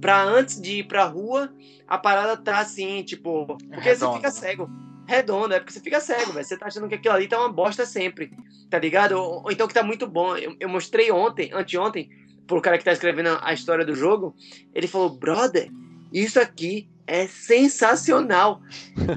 [0.00, 1.52] para antes de ir para a rua,
[1.86, 4.12] a parada tá assim, tipo, porque Redondo.
[4.12, 4.70] você fica cego
[5.06, 6.44] redondo, é porque você fica cego, velho.
[6.44, 8.30] Você tá achando que aquilo ali tá uma bosta sempre,
[8.70, 9.12] tá ligado?
[9.12, 10.36] Ou, ou então que tá muito bom.
[10.36, 12.08] Eu, eu, mostrei ontem, anteontem,
[12.46, 14.34] pro cara que tá escrevendo a história do jogo,
[14.74, 15.70] ele falou, brother,
[16.12, 18.60] isso aqui é sensacional.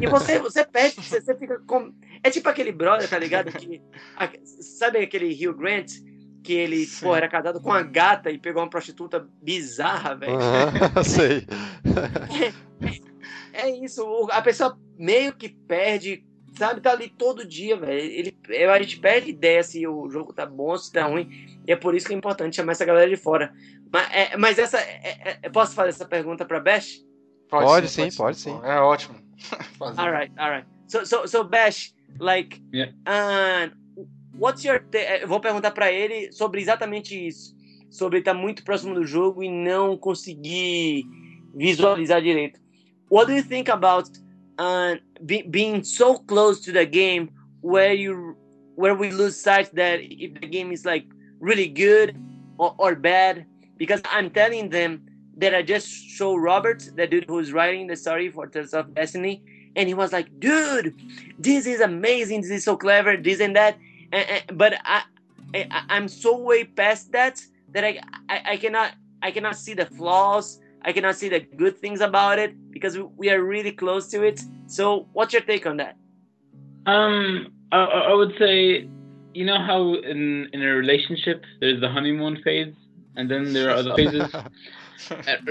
[0.02, 1.94] E você, você perde, você, você fica com...
[2.24, 3.52] É tipo aquele brother, tá ligado?
[3.52, 3.82] Que,
[4.60, 5.92] sabe aquele Hugh Grant?
[6.44, 10.34] Que ele, pô, era casado com uma gata e pegou uma prostituta bizarra, velho.
[10.34, 11.48] Uhum, sei.
[13.56, 16.26] É, isso, a pessoa meio que perde,
[16.58, 16.82] sabe?
[16.82, 18.00] Tá ali todo dia, velho.
[18.00, 18.38] Ele,
[18.70, 21.30] a gente perde ideia se o jogo tá bom, se tá ruim.
[21.68, 23.54] E é por isso que é importante chamar essa galera de fora.
[23.92, 24.80] Mas, é, mas essa.
[24.80, 27.04] É, é, posso fazer essa pergunta pra Bash?
[27.50, 28.60] Pode, pode sim, sim, pode sim.
[28.64, 29.16] É ótimo.
[29.98, 30.68] alright, alright.
[30.88, 32.94] So, so, so Bash, like, yeah.
[33.08, 33.74] uh,
[34.38, 34.84] what's your.
[35.22, 37.56] Eu vou perguntar para ele sobre exatamente isso.
[37.90, 41.06] Sobre estar tá muito próximo do jogo e não conseguir
[41.56, 42.60] visualizar direito.
[43.10, 44.10] What do you think about
[44.58, 44.96] uh,
[45.26, 47.32] be, being so close to the game
[47.62, 48.38] where you
[48.76, 51.06] where we lose sight that if the game is like
[51.40, 52.18] really good
[52.58, 53.46] or, or bad?
[53.78, 58.30] Because i'm telling them that i just show robert the dude who's writing the story
[58.30, 59.44] for tales of destiny
[59.76, 60.96] and he was like dude
[61.38, 62.42] this is amazing.
[62.42, 63.18] This is so clever.
[63.18, 63.78] This and that.
[64.12, 65.04] And, and, but I,
[65.54, 67.42] I i'm so way past that
[67.72, 68.00] that I,
[68.30, 72.38] I i cannot i cannot see the flaws I cannot see the good things about
[72.38, 74.40] it because we are really close to it.
[74.68, 75.98] So, what's your take on that?
[76.86, 78.88] Um, I, I would say,
[79.34, 82.76] you know how in in a relationship there's the honeymoon phase,
[83.16, 84.32] and then there are other phases.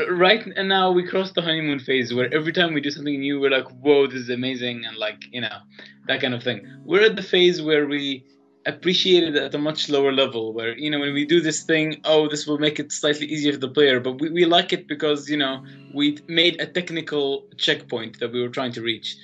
[0.08, 3.40] right and now, we cross the honeymoon phase where every time we do something new,
[3.40, 5.58] we're like, "Whoa, this is amazing!" and like you know,
[6.06, 6.64] that kind of thing.
[6.84, 8.24] We're at the phase where we
[8.66, 12.28] appreciated at a much lower level where you know when we do this thing oh
[12.28, 14.00] this will make it slightly easier for the player.
[14.00, 18.40] But we, we like it because you know we made a technical checkpoint that we
[18.42, 19.16] were trying to reach.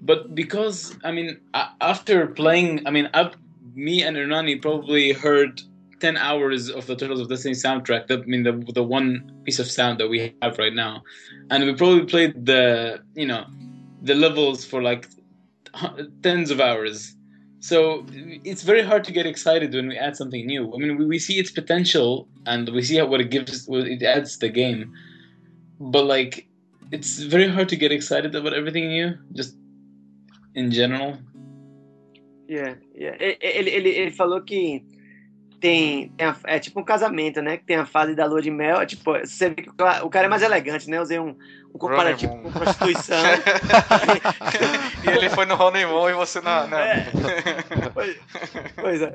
[0.00, 1.40] But because i mean
[1.80, 3.36] after playing i mean I've,
[3.74, 5.62] me and Ernani probably heard
[6.00, 9.60] 10 hours of the Turtles of Destiny soundtrack that I mean the, the one piece
[9.60, 11.04] of sound that we have right now.
[11.48, 13.46] And we probably played the you know
[14.02, 15.08] the levels for like
[16.22, 17.14] tens of hours
[17.62, 18.04] so
[18.42, 20.74] it's very hard to get excited when we add something new.
[20.74, 24.02] I mean, we, we see its potential and we see what it gives, what it
[24.02, 24.92] adds to the game,
[25.78, 26.48] but like,
[26.90, 29.54] it's very hard to get excited about everything new, just
[30.56, 31.18] in general.
[32.48, 33.14] Yeah, yeah.
[33.20, 34.82] Ele, ele, ele falou que
[35.62, 37.56] tem, tem a, é tipo um casamento, né?
[37.56, 38.80] Que tem a fase da lua de mel.
[38.80, 40.98] é Tipo, você vê que o ca- o cara é mais elegante, né?
[40.98, 41.38] Eu usei um,
[41.72, 43.16] um comparativo com prostituição.
[45.06, 46.66] e ele foi no honeymoon e você na.
[46.66, 47.06] na- É.
[47.94, 48.16] pois,
[48.74, 49.12] pois é.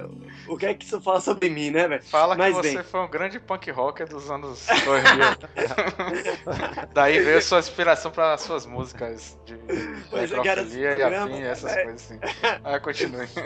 [0.48, 2.02] O que é que isso fala sobre mim, né, velho?
[2.06, 2.84] Fala que Mas você bem.
[2.84, 6.88] foi um grande punk rocker dos anos 2000.
[6.94, 11.84] Daí veio sua inspiração para suas músicas de é, necrofilia e afim, essas é.
[11.84, 12.20] coisas assim.
[12.64, 13.28] Ah, continue.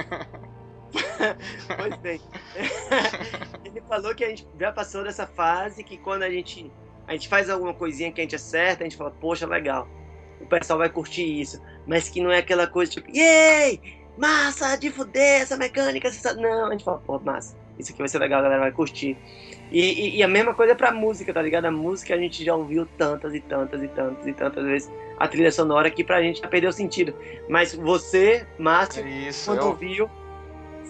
[1.77, 2.19] Pois bem.
[3.65, 6.71] Ele falou que a gente já passou dessa fase que quando a gente,
[7.07, 9.87] a gente faz alguma coisinha que a gente acerta, a gente fala, poxa, legal.
[10.39, 11.61] O pessoal vai curtir isso.
[11.85, 13.79] Mas que não é aquela coisa tipo, yay!
[14.17, 16.07] Massa, de fuder, essa mecânica.
[16.07, 16.33] Essa...
[16.33, 17.55] Não, a gente fala, pô, massa.
[17.79, 19.17] Isso aqui vai ser legal, a galera vai curtir.
[19.71, 21.65] E, e- e a mesma coisa pra música, tá ligado?
[21.65, 24.91] A música a gente já ouviu tantas e tantas e tantas e tantas vezes.
[25.17, 27.15] A trilha sonora que pra gente já perdeu o sentido.
[27.47, 30.09] Mas você, Márcio, Isso, quando eu, ouviu,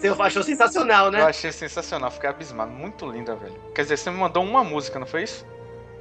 [0.08, 1.20] você achou sensacional, né?
[1.20, 2.70] eu achei sensacional, fiquei abismado.
[2.70, 3.54] Muito linda, velho.
[3.74, 5.46] Quer dizer, você me mandou uma música, não foi isso?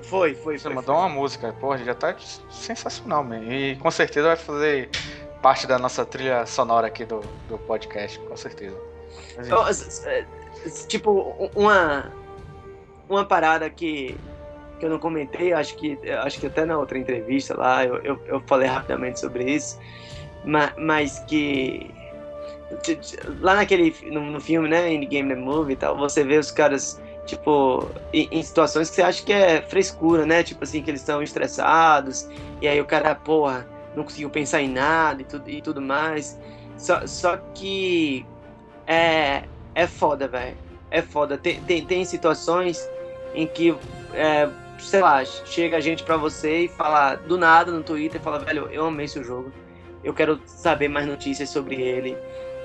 [0.03, 0.73] Foi, foi, Você foi.
[0.73, 2.15] mandou uma música, porra, já tá
[2.49, 3.43] sensacional, man.
[3.43, 4.89] E com certeza vai fazer
[5.41, 8.75] parte da nossa trilha sonora aqui do, do podcast, com certeza.
[9.37, 9.47] Mas.
[9.47, 12.11] Então, tipo, uma
[13.11, 14.17] uma parada que,
[14.79, 18.21] que eu não comentei, acho que acho que até na outra entrevista lá eu, eu,
[18.25, 19.77] eu falei rapidamente sobre isso,
[20.45, 21.93] mas, mas que
[23.39, 26.51] lá naquele no, no filme, né, in Game the Movie e tal, você vê os
[26.51, 30.43] caras tipo em, em situações que você acha que é frescura, né?
[30.43, 32.27] Tipo assim que eles estão estressados
[32.61, 36.39] e aí o cara, porra, não conseguiu pensar em nada e tudo e tudo mais.
[36.77, 38.25] Só, só que
[38.87, 39.43] é
[39.75, 40.57] é foda, velho.
[40.89, 41.37] É foda.
[41.37, 42.89] Tem, tem, tem situações
[43.33, 43.75] em que,
[44.13, 44.49] é,
[44.79, 48.85] sei lá, chega gente pra você e fala do nada no Twitter fala, velho, eu
[48.85, 49.51] amei esse jogo.
[50.03, 52.17] Eu quero saber mais notícias sobre ele.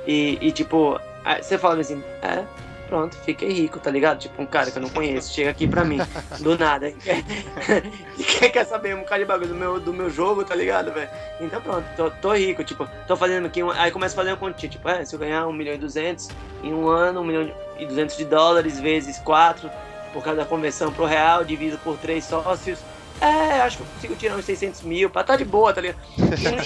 [0.06, 1.00] E, e, tipo,
[1.42, 2.44] você fala assim, é,
[2.88, 4.18] pronto, fiquei rico, tá ligado?
[4.18, 5.98] Tipo, um cara que eu não conheço, chega aqui pra mim,
[6.40, 6.88] do nada.
[8.18, 10.92] e quer, quer saber um cara de bagulho do meu, do meu jogo, tá ligado,
[10.92, 11.10] velho?
[11.40, 14.36] Então pronto, tô, tô rico, tipo, tô fazendo aqui, um, aí começa a fazer uma
[14.36, 16.28] continha, tipo, é, se eu ganhar 1 milhão e 200
[16.62, 19.68] em um ano, 1 milhão e 200 de dólares vezes 4,
[20.12, 22.78] por causa da conversão pro real, dividido por três sócios,
[23.20, 25.98] é, acho que eu consigo tirar uns 600 mil, pra tá de boa, tá ligado?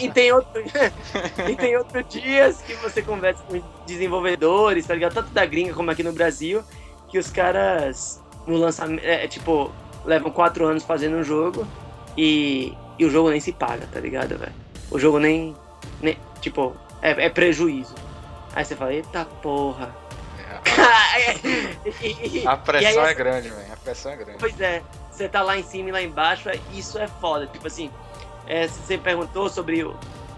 [0.01, 0.63] E, e tem outro,
[1.49, 5.15] e tem outros dias que você conversa com desenvolvedores, tá ligado?
[5.15, 6.63] Tanto da gringa como aqui no Brasil,
[7.09, 9.71] que os caras no lançamento, é, tipo,
[10.05, 11.67] levam quatro anos fazendo um jogo
[12.17, 14.53] e, e o jogo nem se paga, tá ligado, velho?
[14.91, 15.55] O jogo nem,
[16.01, 17.95] nem tipo, é, é prejuízo.
[18.55, 19.95] Aí você fala, eita porra.
[22.03, 23.73] E- A pressão é grande, velho.
[23.73, 24.39] A pressão é grande.
[24.39, 24.83] Pois é,
[25.21, 27.47] você tá lá em cima e lá embaixo, é- isso é foda.
[27.47, 27.91] Tipo assim,
[28.47, 29.87] é, se você perguntou sobre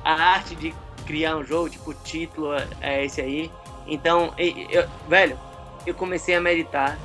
[0.05, 0.75] a arte de
[1.07, 3.51] criar um jogo, tipo, o título é- é esse aí.
[3.87, 5.39] Então, eu- velho,
[5.87, 6.99] eu comecei a meditar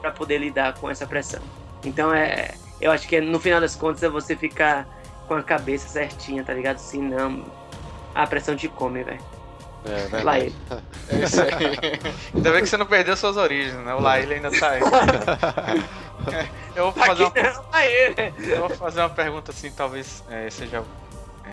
[0.00, 1.40] pra poder lidar com essa pressão.
[1.84, 4.86] Então, é, eu acho que é, no final das contas é você ficar
[5.26, 6.78] com a cabeça certinha, tá ligado?
[6.78, 7.44] Senão,
[8.14, 9.20] a pressão te come, velho.
[9.84, 9.90] É
[10.22, 10.38] Lá verdade.
[10.46, 10.54] ele.
[11.08, 11.48] É isso aí.
[12.34, 13.94] Ainda bem que você não perdeu suas origens, né?
[13.94, 14.80] O Laíla ainda tá aí.
[16.74, 17.32] Eu vou fazer uma,
[18.38, 20.84] eu vou fazer uma pergunta assim, talvez é, seja
[21.44, 21.50] é,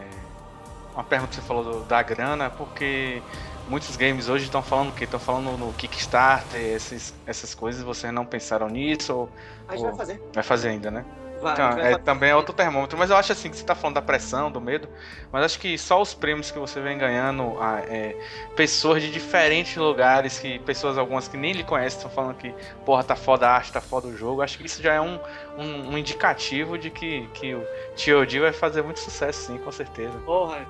[0.94, 3.22] uma pergunta que você falou do- da grana, porque
[3.68, 5.06] muitos games hoje estão falando o quê?
[5.06, 9.30] Estão falando no Kickstarter, esses, essas coisas, vocês não pensaram nisso ou
[9.68, 10.22] A gente vai fazer.
[10.34, 11.04] vai fazer ainda, né?
[11.40, 13.58] Vai, Então, a gente vai é, também é outro termômetro, mas eu acho assim que
[13.58, 14.90] você tá falando da pressão, do medo,
[15.32, 18.16] mas acho que só os prêmios que você vem ganhando, ah, é,
[18.56, 22.54] pessoas de diferentes lugares, que pessoas algumas que nem lhe conhecem estão falando que,
[22.86, 25.20] porra, tá foda a arte, tá foda o jogo, acho que isso já é um,
[25.58, 27.64] um, um indicativo de que, que o
[27.96, 30.18] TOD vai fazer muito sucesso, sim, com certeza.
[30.26, 30.66] Porra,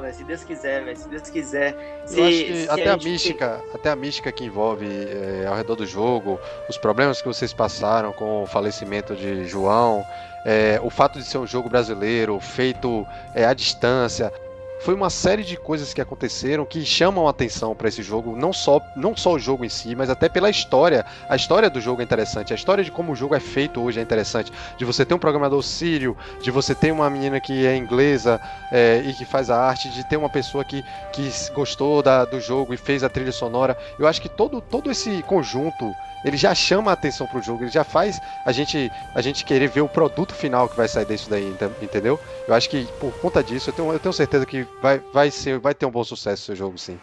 [0.00, 2.02] velho, se Deus quiser, velho, se Deus quiser.
[2.06, 5.54] Se, Eu acho que até a, gente- mística, até a mística que envolve é, ao
[5.54, 10.04] redor do jogo, os problemas que vocês passaram com o falecimento de João,
[10.44, 14.32] é, o fato de ser um jogo brasileiro, feito é, à distância,
[14.80, 18.52] foi uma série de coisas que aconteceram que chamam a atenção para esse jogo, não
[18.52, 21.04] só, não só o jogo em si, mas até pela história.
[21.28, 23.98] A história do jogo é interessante, a história de como o jogo é feito hoje
[23.98, 24.52] é interessante.
[24.76, 29.02] De você ter um programador sírio, de você ter uma menina que é inglesa é,
[29.04, 32.74] e que faz a arte, de ter uma pessoa que, que gostou da, do jogo
[32.74, 33.76] e fez a trilha sonora.
[33.98, 35.92] Eu acho que todo, todo esse conjunto
[36.26, 39.68] ele já chama a atenção pro jogo, ele já faz a gente, a gente querer
[39.68, 42.20] ver o produto final que vai sair disso daí, ente- entendeu?
[42.46, 45.58] Eu acho que por conta disso, eu tenho, eu tenho certeza que vai, vai, ser,
[45.60, 47.00] vai ter um bom sucesso seu jogo, sim.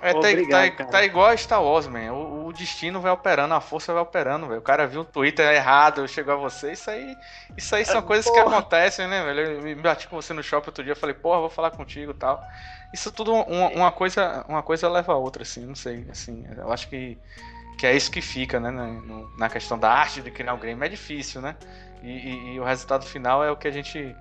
[0.00, 2.12] É, tá, Obrigado, tá- tá igual a Star Wars, man.
[2.12, 4.60] O, o destino vai operando, a força vai operando, velho.
[4.60, 6.72] O cara viu o Twitter errado, chegou a você.
[6.72, 7.18] Isso aí,
[7.56, 8.38] isso aí são É, coisas que porra.
[8.38, 9.40] acontecem, né, velho?
[9.40, 12.10] Eu me bati com você no shopping outro dia, eu falei, porra, vou falar contigo
[12.10, 12.44] e tal.
[12.92, 16.44] Isso tudo, uma, uma coisa, uma coisa leva a outra, assim, não sei, assim.
[16.54, 17.18] Eu acho que
[17.76, 18.70] que é isso que fica, né?
[18.70, 20.84] Na, na questão da arte de criar um game.
[20.84, 21.56] É difícil, né?
[22.02, 24.14] E, e, e, o resultado final é o que a gente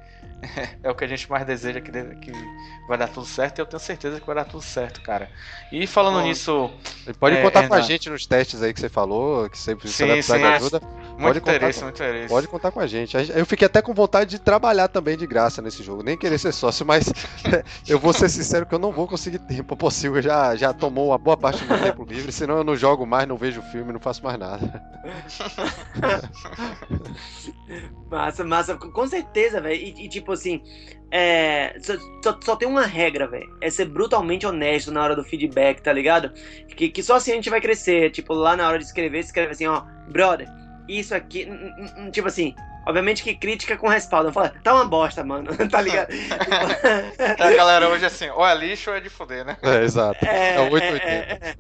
[0.84, 2.32] é o que a gente mais deseja que, que
[2.88, 5.30] vai dar tudo certo e eu tenho certeza que vai dar tudo certo, cara.
[5.72, 6.72] E falando Bom, nisso.
[7.20, 9.88] Pode é, contar é, com a gente nos testes aí que você falou, que sempre
[9.88, 10.82] sim, precisar de ajuda.
[11.18, 12.28] Muito interesse, com, muito interesse.
[12.28, 13.16] Pode contar com a gente.
[13.36, 16.52] Eu fiquei até com vontade de trabalhar também de graça nesse jogo, nem querer ser
[16.52, 17.12] sócio, mas
[17.88, 20.22] eu vou ser sincero que eu não vou conseguir tempo possível.
[20.22, 23.28] Já, já tomou uma boa parte do meu tempo livre, senão eu não jogo mais,
[23.28, 24.84] não vejo filme, não faço mais nada.
[28.10, 29.76] massa, massa, com certeza, velho.
[29.76, 30.62] E, e, tipo assim,
[31.12, 31.94] é, só,
[32.24, 33.48] só, só, tem uma regra, velho.
[33.62, 36.32] É ser brutalmente honesto na hora do feedback, tá ligado?
[36.76, 38.12] Que, que só assim a gente vai crescer.
[38.12, 40.48] Tipo, lá na hora de escrever, escreve assim, ó, brother,
[40.88, 41.48] isso aqui.
[42.12, 42.56] Tipo assim,
[42.86, 44.32] Obviamente que crítica com respaldo.
[44.34, 45.50] Fala, tá uma bosta, mano.
[45.70, 46.10] tá ligado?
[47.40, 49.58] a galera hoje é assim, ou é lixo ou é de fuder, né?
[49.62, 50.26] É, exato.
[50.26, 51.06] É, é 880.
[51.06, 51.56] É, é,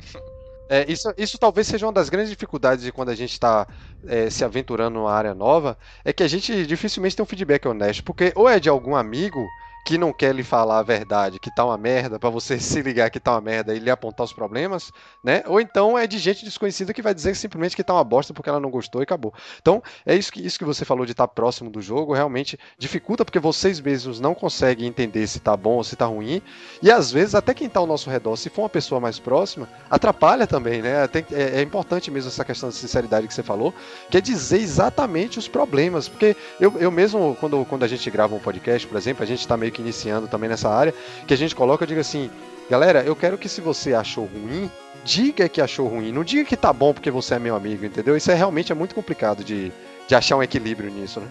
[0.73, 3.67] é, isso, isso talvez seja uma das grandes dificuldades de quando a gente está
[4.07, 8.03] é, se aventurando numa área nova, é que a gente dificilmente tem um feedback honesto,
[8.03, 9.39] porque ou é de algum amigo
[9.83, 13.09] que não quer lhe falar a verdade, que tá uma merda, para você se ligar
[13.09, 14.91] que tá uma merda e lhe apontar os problemas,
[15.23, 15.43] né?
[15.47, 18.49] Ou então é de gente desconhecida que vai dizer simplesmente que tá uma bosta porque
[18.49, 19.33] ela não gostou e acabou.
[19.61, 22.57] Então, é isso que, isso que você falou de estar tá próximo do jogo, realmente
[22.77, 26.41] dificulta porque vocês mesmos não conseguem entender se tá bom ou se tá ruim,
[26.81, 29.67] e às vezes até quem tá ao nosso redor, se for uma pessoa mais próxima,
[29.89, 31.07] atrapalha também, né?
[31.07, 33.73] Tem, é, é importante mesmo essa questão de sinceridade que você falou,
[34.09, 38.33] que é dizer exatamente os problemas, porque eu, eu mesmo, quando, quando a gente grava
[38.35, 40.93] um podcast, por exemplo, a gente tá meio que iniciando também nessa área,
[41.27, 42.29] que a gente coloca, eu digo assim,
[42.69, 44.71] galera, eu quero que se você achou ruim,
[45.03, 48.15] diga que achou ruim, não diga que tá bom porque você é meu amigo, entendeu?
[48.15, 49.71] Isso é realmente é muito complicado de,
[50.07, 51.27] de achar um equilíbrio nisso, né?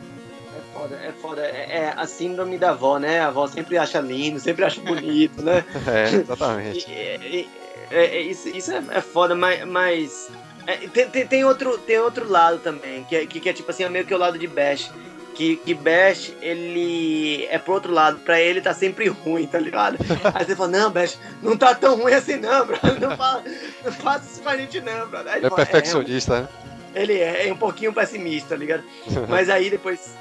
[0.55, 1.43] É foda, é foda.
[1.43, 3.20] É, é a síndrome da avó, né?
[3.20, 5.64] A avó sempre acha lindo, sempre acha bonito, né?
[5.86, 6.90] é, exatamente.
[6.90, 7.49] e,
[7.90, 9.64] é, isso, isso é, é foda, mas.
[9.66, 10.30] mas
[10.66, 13.70] é, tem, tem, tem, outro, tem outro lado também, que é, que, que é tipo
[13.70, 14.90] assim, é meio que o lado de Bash
[15.33, 19.99] que, que Bash, ele é pro outro lado, pra ele tá sempre ruim, tá ligado?
[20.35, 22.78] Aí você fala, não, Bash, não tá tão ruim assim não, bro.
[23.01, 23.43] Não, fala,
[23.85, 25.20] não faça isso pra gente não, bro.
[25.20, 26.49] Ele é fala, perfeccionista, é, né?
[26.95, 28.85] Ele é, é um pouquinho pessimista, tá ligado?
[29.28, 30.14] Mas aí depois,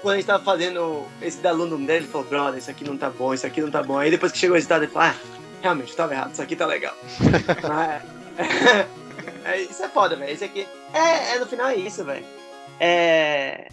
[0.00, 2.96] quando a gente tava fazendo esse da aluno dele, ele falou, brother, isso aqui não
[2.96, 3.98] tá bom, isso aqui não tá bom.
[3.98, 5.14] Aí depois que chegou o resultado, ele falou, ah,
[5.62, 6.94] realmente, tava errado, isso aqui tá legal.
[8.38, 8.86] é,
[9.44, 10.32] é, isso é foda, velho.
[10.32, 10.66] Isso aqui.
[10.92, 12.24] É, é, no final é isso, velho.
[12.78, 13.68] É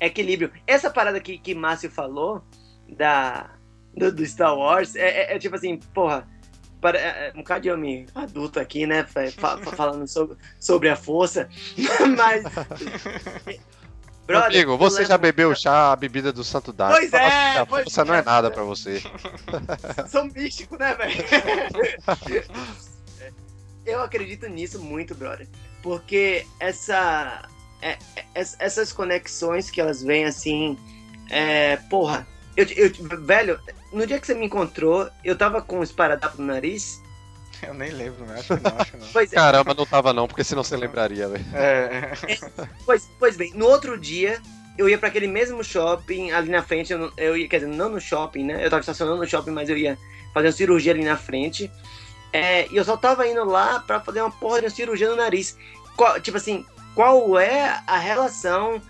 [0.00, 0.52] equilíbrio.
[0.66, 2.42] Essa parada que, que Márcio falou
[2.88, 3.50] da,
[3.96, 6.28] do, do Star Wars é, é, é, tipo assim, porra,
[6.80, 9.06] para, é, é um bocado de homem adulto aqui, né?
[9.76, 11.48] falando sobre, sobre a força,
[12.16, 12.44] mas.
[14.26, 16.94] Brother, Amigo, você já bebeu chá, a bebida do Santo Daime.
[16.94, 18.04] Pois é, a força é.
[18.06, 19.02] não é nada para você.
[20.08, 21.14] Sou místico, né, velho?
[23.84, 25.46] Eu acredito nisso muito, brother.
[25.82, 27.46] Porque essa
[27.84, 30.78] é, é, essas conexões que elas vêm assim.
[31.30, 32.26] É, porra,
[32.56, 33.60] eu, eu, velho,
[33.92, 37.02] no dia que você me encontrou, eu tava com um esparadrapo no nariz.
[37.62, 38.34] Eu nem lembro, né?
[38.40, 39.06] Acho que não, acho que não.
[39.12, 39.36] Pois é.
[39.36, 41.44] Caramba, não tava não, porque senão você lembraria, velho.
[41.54, 42.12] É.
[42.28, 42.68] é.
[42.84, 44.42] Pois, pois bem, no outro dia,
[44.76, 47.88] eu ia para aquele mesmo shopping ali na frente, eu, eu, ia, quer dizer, não
[47.88, 48.62] no shopping, né?
[48.62, 49.96] Eu tava estacionando no shopping, mas eu ia
[50.34, 51.70] fazer uma cirurgia ali na frente.
[52.32, 55.16] É, e eu só tava indo lá para fazer uma porra de uma cirurgia no
[55.16, 55.56] nariz.
[55.96, 58.80] Qual, tipo assim, qual é a relação.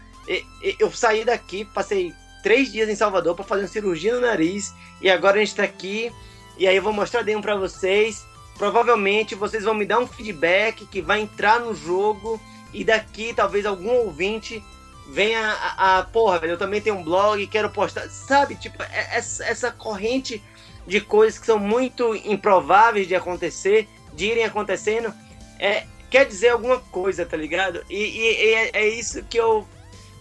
[0.79, 5.11] Eu saí daqui, passei três dias em Salvador para fazer uma cirurgia no nariz e
[5.11, 6.13] agora a gente está aqui
[6.59, 8.25] e aí eu vou mostrar demo para vocês.
[8.57, 12.41] Provavelmente vocês vão me dar um feedback que vai entrar no jogo
[12.73, 14.63] e daqui talvez algum ouvinte
[15.09, 15.41] venha
[15.77, 18.55] a, a porra, velho, eu também tenho um blog, quero postar, sabe?
[18.57, 20.43] Tipo, é, essa, essa corrente
[20.87, 25.13] de coisas que são muito improváveis de acontecer, de irem acontecendo,
[25.59, 25.85] é,
[26.15, 27.85] quer dizer alguma coisa, tá ligado?
[27.91, 29.67] E, e, e é, é, isso que eu,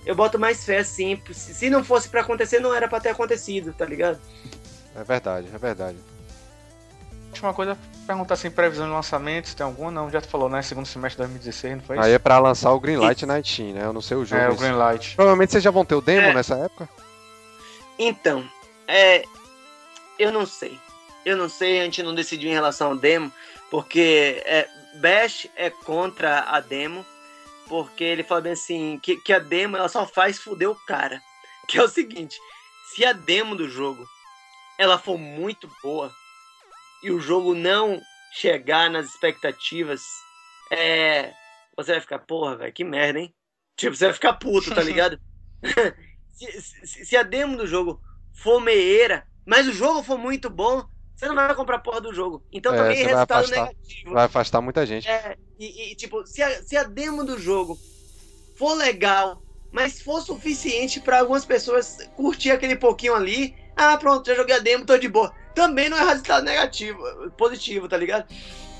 [0.03, 1.21] eu boto mais fé, assim.
[1.31, 4.19] Se não fosse para acontecer, não era para ter acontecido, tá ligado?
[4.95, 5.97] É verdade, é verdade.
[7.29, 7.77] Última coisa,
[8.07, 9.91] perguntar assim, previsão de lançamento, se tem alguma?
[9.91, 10.63] Não, já tu falou, né?
[10.63, 12.05] Segundo semestre de 2016, não foi isso?
[12.07, 13.85] Aí é pra lançar o Greenlight Night Team, né?
[13.85, 14.41] Eu não sei o jogo.
[14.41, 15.15] É, o Greenlight.
[15.15, 16.33] Provavelmente vocês já vão ter o demo é.
[16.33, 16.89] nessa época?
[17.99, 18.43] Então,
[18.87, 19.25] é...
[20.17, 20.79] Eu não sei.
[21.23, 23.31] Eu não sei, a gente não decidiu em relação ao demo,
[23.69, 27.05] porque é, Bash é contra a demo,
[27.67, 31.21] porque ele fala bem assim, que, que a demo ela só faz fuder o cara.
[31.65, 32.37] Que é o seguinte,
[32.93, 34.05] se a demo do jogo
[34.77, 36.13] ela for muito boa
[37.01, 38.01] e o jogo não
[38.33, 40.01] chegar nas expectativas,
[40.69, 41.33] é,
[41.75, 43.33] você vai ficar, porra, velho, que merda, hein?
[43.75, 45.19] Tipo, você vai ficar puto, tá ligado?
[46.31, 47.99] se, se, se, a demo do jogo
[48.33, 50.85] for meieira, mas o jogo for muito bom,
[51.15, 52.43] você não vai comprar a porra do jogo.
[52.51, 53.61] Então É, também vai resultado afastar.
[53.61, 54.13] negativo.
[54.13, 55.07] Vai afastar muita gente.
[55.07, 57.77] É, e, e, tipo, se a, se a demo do jogo
[58.55, 59.41] for legal,
[59.71, 64.59] mas for suficiente pra algumas pessoas curtir aquele pouquinho ali, ah, pronto, já joguei a
[64.59, 65.33] demo, tô de boa.
[65.55, 67.01] Também não é resultado negativo,
[67.37, 68.25] positivo, tá ligado?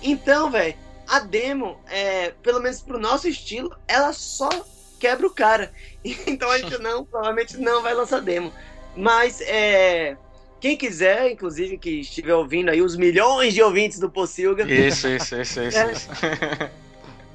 [0.02, 0.76] Então, velho,
[1.08, 4.50] a demo, é, pelo menos pro nosso estilo, ela só
[5.00, 5.72] quebra o cara.
[6.28, 8.52] Então a gente não, provavelmente não vai lançar demo.
[8.96, 10.18] Mas é.
[10.64, 15.36] Quem quiser, inclusive, que estiver ouvindo aí, os milhões de ouvintes do Pocilga, Isso, isso,
[15.36, 15.78] isso, isso.
[15.78, 15.92] É.
[15.92, 16.10] isso.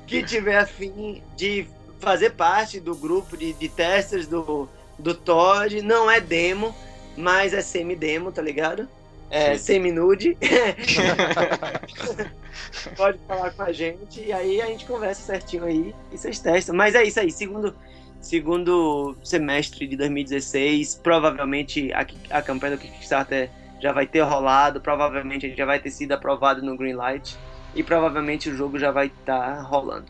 [0.08, 1.66] que tiver afim de
[2.00, 4.66] fazer parte do grupo de, de testers do,
[4.98, 6.74] do Todd, não é demo,
[7.18, 8.88] mas é semi-demo, tá ligado?
[9.30, 10.34] É semi-nude.
[12.96, 16.74] Pode falar com a gente e aí a gente conversa certinho aí e vocês testam.
[16.74, 17.74] Mas é isso aí, segundo,
[18.20, 22.06] segundo semestre de 2016, provavelmente a,
[22.38, 23.50] a campanha do Kickstarter
[23.80, 27.36] já vai ter rolado, provavelmente a gente já vai ter sido aprovado no Greenlight
[27.74, 30.06] e provavelmente o jogo já vai estar rolando.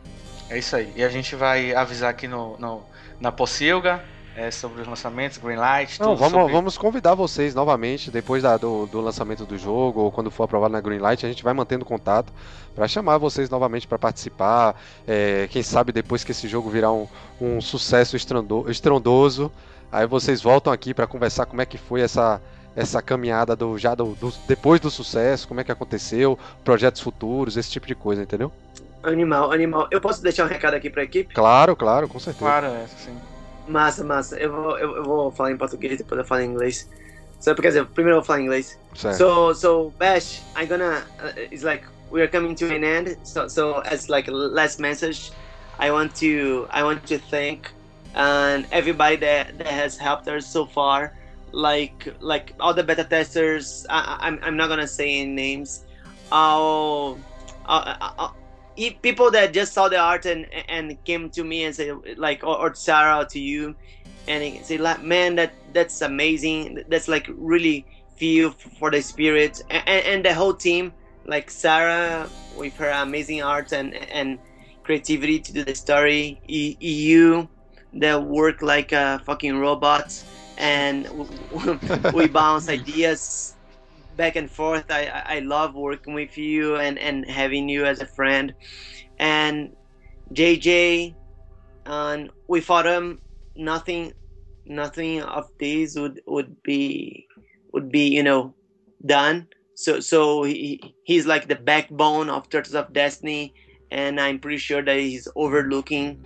[0.49, 0.91] É isso aí.
[0.97, 2.83] E a gente vai avisar aqui no, no-
[3.21, 4.03] na Pocilga
[4.35, 8.57] é, sobre os lançamentos, Greenlight, Não, tudo vamos, sobre- vamos convidar vocês novamente, depois da-
[8.57, 11.85] do, do lançamento do jogo, ou quando for aprovado na Greenlight, a gente vai mantendo
[11.85, 12.33] contato
[12.79, 14.81] para chamar vocês novamente para participar.
[15.07, 17.09] É, quem sabe depois que esse jogo virar um,
[17.41, 19.51] um sucesso estrando- estrondoso,
[19.91, 22.41] aí vocês voltam aqui para conversar como é que foi essa,
[22.77, 27.57] essa caminhada do já do, do- depois do sucesso, como é que aconteceu, projetos futuros,
[27.57, 28.53] esse tipo de coisa, entendeu?
[29.03, 29.89] Animal, animal.
[29.91, 31.35] Eu posso deixar um recado aqui pra equipe?
[31.35, 32.45] Claro, claro, com certeza.
[32.45, 33.17] Claro, é, sim.
[33.67, 34.37] Massa, massa.
[34.37, 36.89] Eu vou, eu, eu vou falar em português, depois eu falo em inglês.
[37.41, 38.79] So, quer dizer, primeiro eu vou falar em inglês.
[38.95, 39.17] Certo.
[39.17, 41.03] So, so Bash, I'm gonna.
[41.21, 43.17] Uh, it's like we are coming to an end.
[43.23, 45.31] So, so as like last message,
[45.79, 47.73] I want to I want to thank
[48.15, 51.15] and everybody that that has helped us so far.
[51.53, 53.87] Like like all the beta testers.
[53.89, 55.85] I, I'm I'm not gonna say any names.
[56.31, 57.19] All.
[59.03, 62.57] People that just saw the art and and came to me and say like or,
[62.59, 63.75] or Sarah to you
[64.29, 67.85] and say like man that that's amazing that's like really
[68.17, 70.93] feel for the spirit and, and the whole team
[71.29, 74.41] like sarah with her amazing art and and
[74.85, 77.49] creativity to do the story E- you
[77.95, 80.13] that work like a fucking robot
[80.59, 81.09] and
[82.13, 83.57] we bounce ideas
[84.17, 84.87] back and forth.
[84.91, 88.55] I, I I love working with you and and having you as a friend.
[89.19, 89.77] And
[90.35, 91.17] jj
[91.87, 93.21] and without him
[93.57, 94.13] nothing
[94.67, 97.27] nothing of this would would be
[97.73, 98.55] would be you know
[99.05, 99.49] done
[99.79, 103.55] so so he, he's like the backbone of turtles of destiny
[103.93, 106.25] and i'm pretty sure that he's overlooking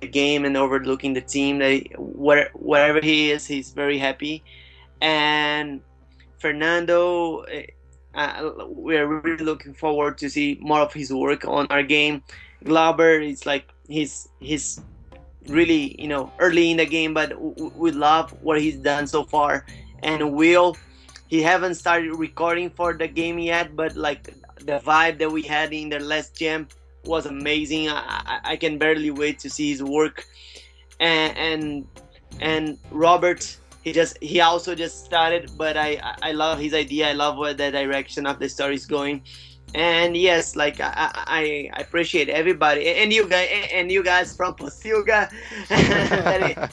[0.00, 4.44] the game and overlooking the team that he- where, wherever he is he's very happy.
[5.00, 5.82] And
[6.38, 7.66] fernando eh,
[8.14, 12.22] uh, we're really looking forward to see more of his work on our game.
[12.64, 14.80] Glauber is like he's he's
[15.48, 17.32] really you know early in the game but
[17.76, 19.64] we love what he's done so far.
[20.02, 20.76] And will
[21.28, 25.72] he haven't started recording for the game yet but like the vibe that we had
[25.72, 26.66] in the last jam
[27.06, 27.88] was amazing.
[27.88, 30.26] I, I, can barely wait to see his work.
[30.98, 31.86] And and
[32.40, 37.10] and robert he just he also just started but i i I love his idea.
[37.10, 39.22] I love where the direction of the story is going.
[39.74, 42.88] And yes like i i, I appreciate everybody.
[42.88, 45.28] And you guys and you guys from Posilga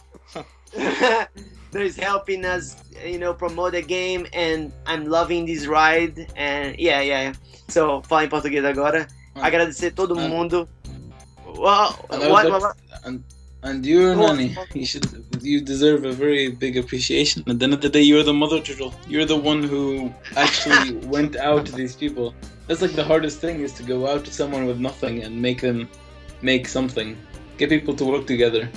[1.74, 5.65] that, is, that is helping us you know promote the game and i'm loving this
[5.67, 7.34] ride and yeah yeah yeah.
[7.69, 9.47] so falar em português agora Ah.
[9.47, 10.28] agradecer todo Ah.
[10.28, 10.67] mundo
[11.57, 13.24] well, And I what, what, and
[13.63, 14.28] and you're Go.
[14.28, 14.55] Nani.
[14.74, 15.05] You should
[15.41, 17.43] you deserve a very big appreciation.
[17.47, 18.93] At the end of the day, you're the mother turtle.
[19.07, 22.34] You're the one who actually went out to these people.
[22.67, 25.61] That's like the hardest thing is to go out to someone with nothing and make
[25.61, 25.88] them
[26.41, 27.15] make something.
[27.57, 28.67] Get people to work together.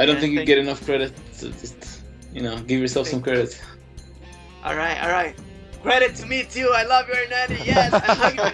[0.00, 1.12] I don't think you get enough credit.
[1.32, 2.00] So just
[2.32, 3.60] you know, give yourself some credit.
[4.64, 5.36] all right all right.
[5.82, 6.72] Credit to me too.
[6.74, 8.50] I love your nanny yes I'm hungry.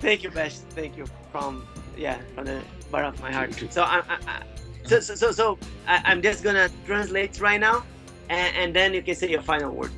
[0.01, 0.59] thank you Bash.
[0.77, 1.07] thank you.
[1.33, 1.67] From
[1.97, 3.55] yeah from the bottom of my heart.
[3.71, 4.43] So i'm I, I,
[4.85, 7.83] so so so, so I, i'm just gonna translate right now
[8.29, 9.93] and, and then you can say your final word.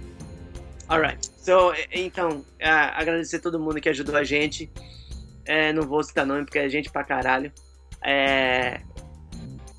[0.89, 4.71] Alright so então ah, agradecer todo mundo que ajudou a gente.
[5.45, 7.51] É, não vou citar nome porque é gente pra caralho
[8.03, 8.81] É,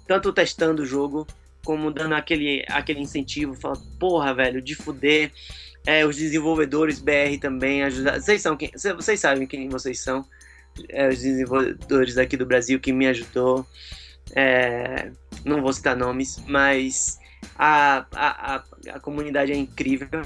[0.07, 1.25] tanto testando o jogo
[1.63, 5.31] como dando aquele, aquele incentivo, fala, porra, velho, de fuder.
[5.85, 8.19] É, os desenvolvedores BR também ajudaram.
[8.19, 8.71] Vocês são quem?
[8.75, 10.25] cê- Vocês sabem quem vocês são.
[10.89, 13.65] É, os desenvolvedores aqui do Brasil que me ajudou.
[14.35, 15.11] É,
[15.45, 17.17] não vou citar nomes, mas
[17.57, 18.63] A, a, a,
[18.95, 20.21] a comunidade é incrível.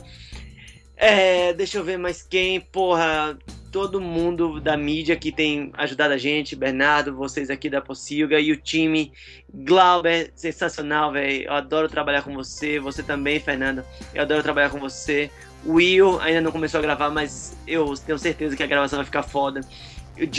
[0.95, 3.37] É, deixa eu ver mais quem, porra,
[3.73, 8.51] todo mundo da mídia que tem ajudado a gente, Bernardo, vocês aqui da Pocilga e
[8.51, 9.11] o time.
[9.51, 11.45] Glauber, sensacional, velho.
[11.47, 12.79] Eu adoro trabalhar com você.
[12.79, 13.83] Você também, Fernando.
[14.13, 15.31] Eu adoro trabalhar com você.
[15.65, 19.23] Will ainda não começou a gravar, mas eu tenho certeza que a gravação vai ficar
[19.23, 19.61] foda.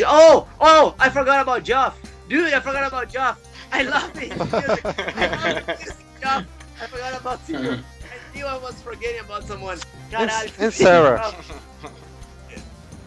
[0.09, 1.99] Oh, oh, I forgot about Geoff.
[2.29, 3.41] Dude, I forgot about Geoff.
[3.73, 4.33] I love it.
[4.33, 6.47] I love music, Geoff.
[6.81, 7.59] I forgot about you.
[7.59, 9.79] I knew I was forgetting about someone.
[10.13, 10.53] Caralho.
[10.61, 11.35] And Sarah.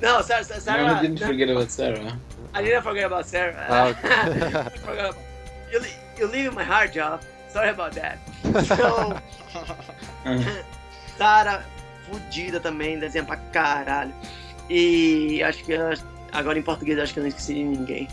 [0.02, 0.88] No, Sarah, Sarah.
[0.88, 1.28] no, I didn't no.
[1.28, 2.20] forget about Sarah.
[2.54, 3.66] I didn't forget about Sarah.
[3.68, 4.92] Ah, okay.
[4.94, 5.16] about,
[5.72, 5.82] you,
[6.18, 7.26] you leave in my heart, Geoff.
[7.50, 8.20] Sorry about that.
[8.66, 9.18] So,
[11.18, 11.66] Sarah,
[12.10, 14.14] fodida também, desenha pra caralho.
[14.70, 15.74] E acho que
[16.32, 18.08] agora em português acho que eu não esqueci de ninguém.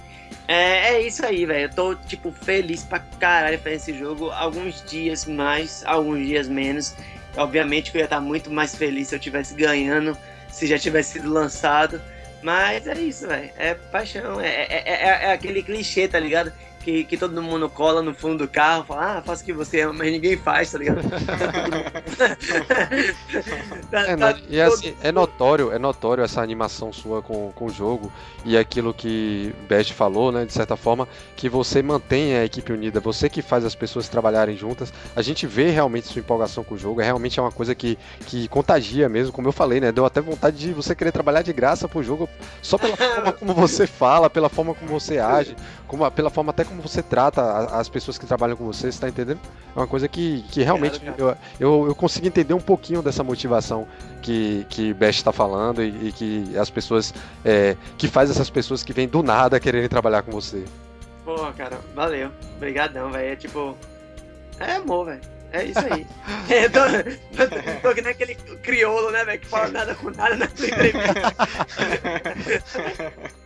[0.46, 1.64] É, é isso aí, velho.
[1.64, 4.30] Eu tô, tipo, feliz pra caralho fazendo esse jogo.
[4.30, 6.94] Alguns dias mais, alguns dias menos.
[7.36, 10.16] Obviamente que eu ia estar muito mais feliz se eu tivesse ganhando,
[10.54, 12.00] se já tivesse sido lançado.
[12.40, 13.50] Mas é isso, velho.
[13.56, 14.40] É paixão.
[14.40, 16.52] É, é, é, é, aquele clichê, tá ligado?
[16.84, 19.80] Que, que todo mundo cola no fundo do carro, fala, ah, faço o que você
[19.80, 21.00] ama, mas ninguém faz, tá ligado?
[23.90, 27.70] tá, é, tá, e assim, é notório, é notório essa animação sua com, com o
[27.70, 28.12] jogo
[28.44, 33.00] e aquilo que Best falou, né, de certa forma, que você mantém a equipe unida,
[33.00, 34.92] você que faz as pessoas trabalharem juntas.
[35.16, 37.98] A gente vê realmente sua empolgação com o jogo, é realmente é uma coisa que,
[38.26, 39.90] que contagia mesmo, como eu falei, né?
[39.90, 42.28] Deu até vontade de você querer trabalhar de graça pro jogo
[42.60, 45.56] só pela forma como você fala, pela forma como você age,
[45.96, 49.08] como, pela forma até como você trata as pessoas que trabalham com você, você tá
[49.08, 49.38] entendendo?
[49.74, 53.86] É uma coisa que, que realmente eu, eu, eu consigo entender um pouquinho dessa motivação
[54.20, 57.14] que, que Best está falando e, e, que as pessoas
[57.44, 60.64] é, que faz essas pessoas que vêm do nada quererem trabalhar com você.
[61.24, 62.30] Porra, cara, valeu.
[62.56, 63.32] Obrigadão, velho.
[63.32, 63.76] É tipo.
[64.58, 65.20] É amor, velho.
[65.52, 66.06] É isso aí.
[66.50, 66.80] é, tô,
[67.36, 70.66] tô, tô que nem aquele crioulo, né, velho, que fala nada com nada na sua
[70.66, 71.34] entrevista.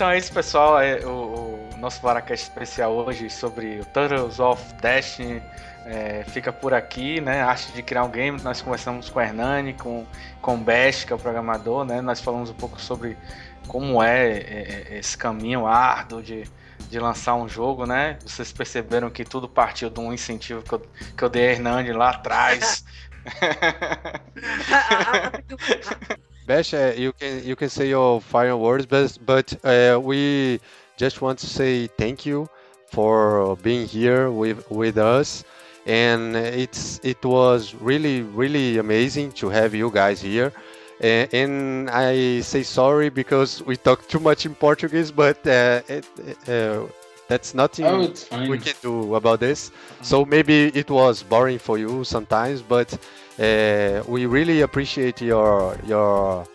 [0.00, 0.80] Então é isso, pessoal.
[0.80, 5.42] É o, o nosso Varacast especial hoje sobre o Turtles of Destiny
[5.84, 7.42] é, fica por aqui, né?
[7.42, 8.40] Arte de criar um game.
[8.40, 10.06] Nós conversamos com o Hernani, com,
[10.40, 12.00] com o Best, que é o programador, né?
[12.00, 13.14] Nós falamos um pouco sobre
[13.68, 16.44] como é, é, é esse caminho árduo de,
[16.88, 18.18] de lançar um jogo, né?
[18.24, 20.82] Vocês perceberam que tudo partiu de um incentivo que eu,
[21.14, 22.86] que eu dei a Hernani lá atrás.
[26.50, 30.60] Bash, uh, you can you can say your final words, but but uh, we
[30.96, 32.48] just want to say thank you
[32.90, 35.44] for being here with with us,
[35.86, 40.52] and it's it was really really amazing to have you guys here.
[41.00, 46.04] And, and I say sorry because we talk too much in Portuguese, but uh, it,
[46.48, 46.86] uh,
[47.28, 49.70] that's nothing oh, we can do about this.
[50.02, 52.98] So maybe it was boring for you sometimes, but
[53.40, 56.46] uh, we really appreciate your your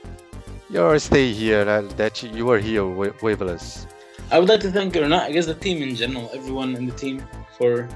[0.69, 3.87] your stay here uh, that you were here with, with us.
[4.31, 6.85] I would like to thank or not, I guess the team in general, everyone in
[6.85, 7.23] the team
[7.57, 7.87] for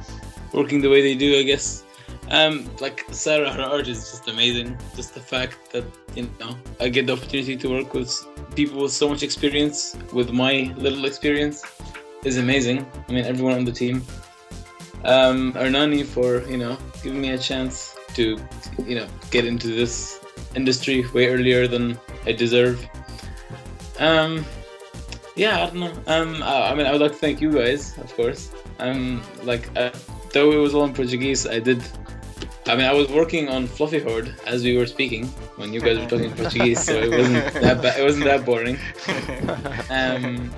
[0.53, 1.37] working the way they do.
[1.39, 1.83] I guess
[2.29, 4.77] um, like Sarah, her art is just amazing.
[4.95, 5.83] Just the fact that
[6.15, 8.11] you know I get the opportunity to work with
[8.55, 11.63] people with so much experience, with my little experience,
[12.23, 12.85] is amazing.
[13.07, 14.03] I mean, everyone on the team.
[15.03, 18.37] Um, Arnani for you know giving me a chance to
[18.85, 20.19] you know get into this
[20.55, 22.85] industry way earlier than I deserve.
[23.99, 24.45] Um,
[25.35, 25.93] yeah, I don't know.
[26.07, 28.51] Um, I, I, mean, I would like to thank you guys, of course.
[28.79, 29.91] Um, like, uh,
[30.33, 31.81] though it was all in Portuguese, I did.
[32.67, 35.97] I mean, I was working on Fluffy Horde as we were speaking when you guys
[35.97, 38.77] were talking Portuguese, so it wasn't that ba- it wasn't that boring.
[39.89, 40.53] Um,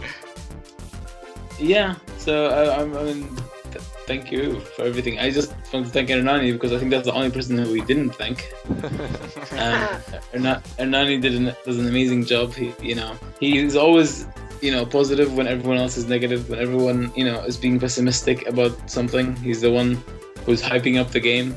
[1.58, 3.30] yeah, so I, I mean,
[4.08, 5.20] thank you for everything.
[5.20, 7.82] I just want to thank Hernani because I think that's the only person who we
[7.82, 8.52] didn't thank.
[9.54, 10.02] um,
[10.78, 12.54] Hernani did an, does an amazing job.
[12.54, 14.28] He, you know, he's always
[14.62, 16.50] you know positive when everyone else is negative.
[16.50, 20.02] When everyone you know is being pessimistic about something, he's the one
[20.46, 21.56] who's hyping up the game.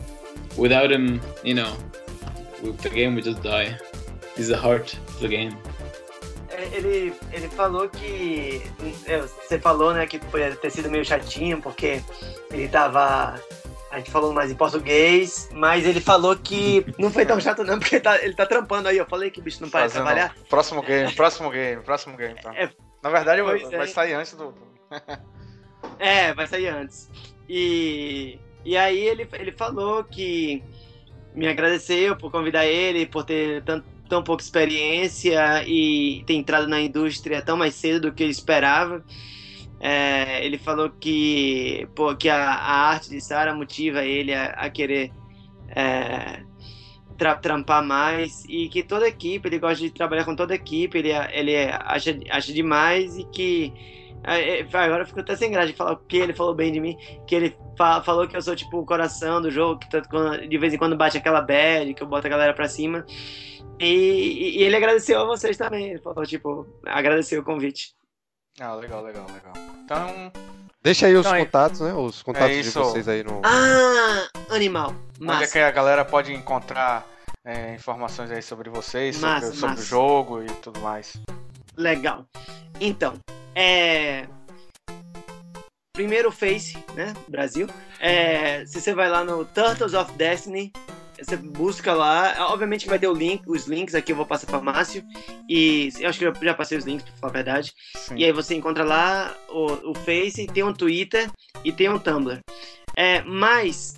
[0.56, 1.76] Without him, you know,
[2.62, 3.76] the game would just die.
[4.36, 5.56] He's the heart of the game.
[6.72, 8.62] Ele, ele falou que.
[9.06, 12.02] É, você falou, né, que poderia ter sido meio chatinho, porque
[12.50, 13.40] ele tava.
[13.90, 17.78] A gente falou mais em português, mas ele falou que não foi tão chato não,
[17.80, 18.98] porque ele tá, ele tá trampando aí.
[18.98, 20.34] Eu falei que o bicho não para Fazendo trabalhar.
[20.48, 22.34] Próximo game, próximo game, próximo game.
[22.40, 22.52] Tá.
[22.56, 22.70] É,
[23.02, 24.52] Na verdade, vai, vai sair antes do.
[25.98, 27.08] é, vai sair antes.
[27.48, 30.62] E, e aí ele, ele falou que
[31.34, 36.80] me agradeceu por convidar ele, por ter tanto, tão pouca experiência e ter entrado na
[36.80, 39.04] indústria tão mais cedo do que ele esperava.
[39.80, 44.70] É, ele falou que, pô, que a, a arte de Sara motiva ele a, a
[44.70, 45.12] querer
[45.68, 46.42] é,
[47.18, 50.56] tra trampar mais e que toda a equipe, ele gosta de trabalhar com toda a
[50.56, 53.72] equipe, ele, ele acha, acha demais e que
[54.22, 56.80] é, é, agora eu fico até sem graça de falar que ele falou bem de
[56.80, 56.96] mim,
[57.26, 60.72] que ele fa falou que eu sou tipo o coração do jogo, que de vez
[60.72, 63.04] em quando bate aquela bad, que eu boto a galera pra cima.
[63.78, 65.90] E, e, ele agradeceu a vocês também.
[65.90, 67.94] Ele falou, tipo, agradeceu o convite.
[68.60, 69.52] Ah, legal, legal, legal.
[69.84, 70.32] Então.
[70.82, 71.94] Deixa aí os então, contatos, né?
[71.94, 73.40] Os contatos é de vocês aí no.
[73.44, 74.94] Ah, animal.
[75.18, 75.38] Massa.
[75.38, 77.06] Onde é que a galera pode encontrar
[77.44, 81.16] é, informações aí sobre vocês, massa, sobre, sobre o jogo e tudo mais.
[81.76, 82.26] Legal.
[82.80, 83.14] Então,
[83.54, 84.26] é.
[85.92, 87.14] Primeiro Face, né?
[87.28, 87.68] Brasil.
[88.00, 90.72] É, se você vai lá no Turtles of Destiny,
[91.18, 94.60] você busca lá, obviamente vai ter o link, os links aqui eu vou passar para
[94.60, 95.04] Márcio
[95.48, 97.72] e eu acho que eu já passei os links para falar a verdade.
[97.96, 98.16] Sim.
[98.16, 101.30] E aí você encontra lá o, o Face, tem um Twitter
[101.64, 102.40] e tem um Tumblr.
[102.96, 103.94] É, mas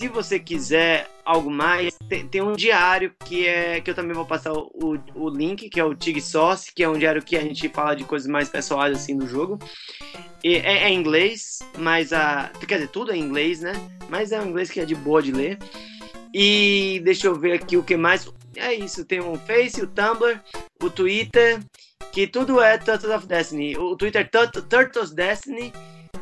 [0.00, 4.24] se você quiser algo mais, tem, tem, um diário que é que eu também vou
[4.24, 7.36] passar o, o, o, link, que é o Tig Sauce, que é um diário que
[7.36, 9.58] a gente fala de coisas mais pessoais assim do jogo.
[10.42, 13.72] E é, é em inglês, mas a quer dizer tudo é em inglês, né?
[14.08, 15.58] Mas é um inglês que é de boa de ler.
[16.32, 18.30] E deixa eu ver aqui o que mais.
[18.56, 20.40] É isso, tem o Face, o Tumblr,
[20.82, 21.60] o Twitter,
[22.12, 23.76] que tudo é Turtles of Destiny.
[23.76, 25.72] O Twitter é Turtles Destiny.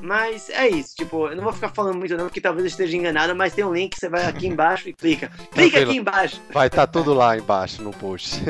[0.00, 2.96] Mas é isso, tipo, eu não vou ficar falando muito não, porque talvez eu esteja
[2.96, 5.28] enganado, mas tem um link, você vai aqui embaixo e clica.
[5.50, 6.40] Clica aqui embaixo.
[6.50, 8.40] Vai estar tá tudo lá embaixo no post.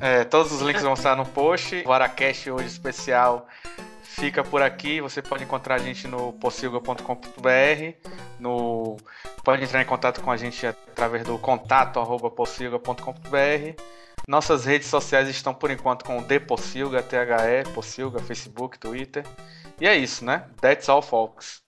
[0.00, 1.76] é, todos os links vão estar no post.
[1.84, 3.46] O Varacast hoje especial
[4.14, 5.00] fica por aqui.
[5.00, 8.08] Você pode encontrar a gente no possilga.com.br,
[8.38, 8.96] no
[9.42, 13.82] pode entrar em contato com a gente através do contato@possilga.com.br.
[14.26, 16.40] Nossas redes sociais estão por enquanto com o THE,
[17.74, 19.22] Possilga, Facebook, Twitter.
[19.80, 20.46] E é isso, né?
[20.60, 21.62] That's all, folks.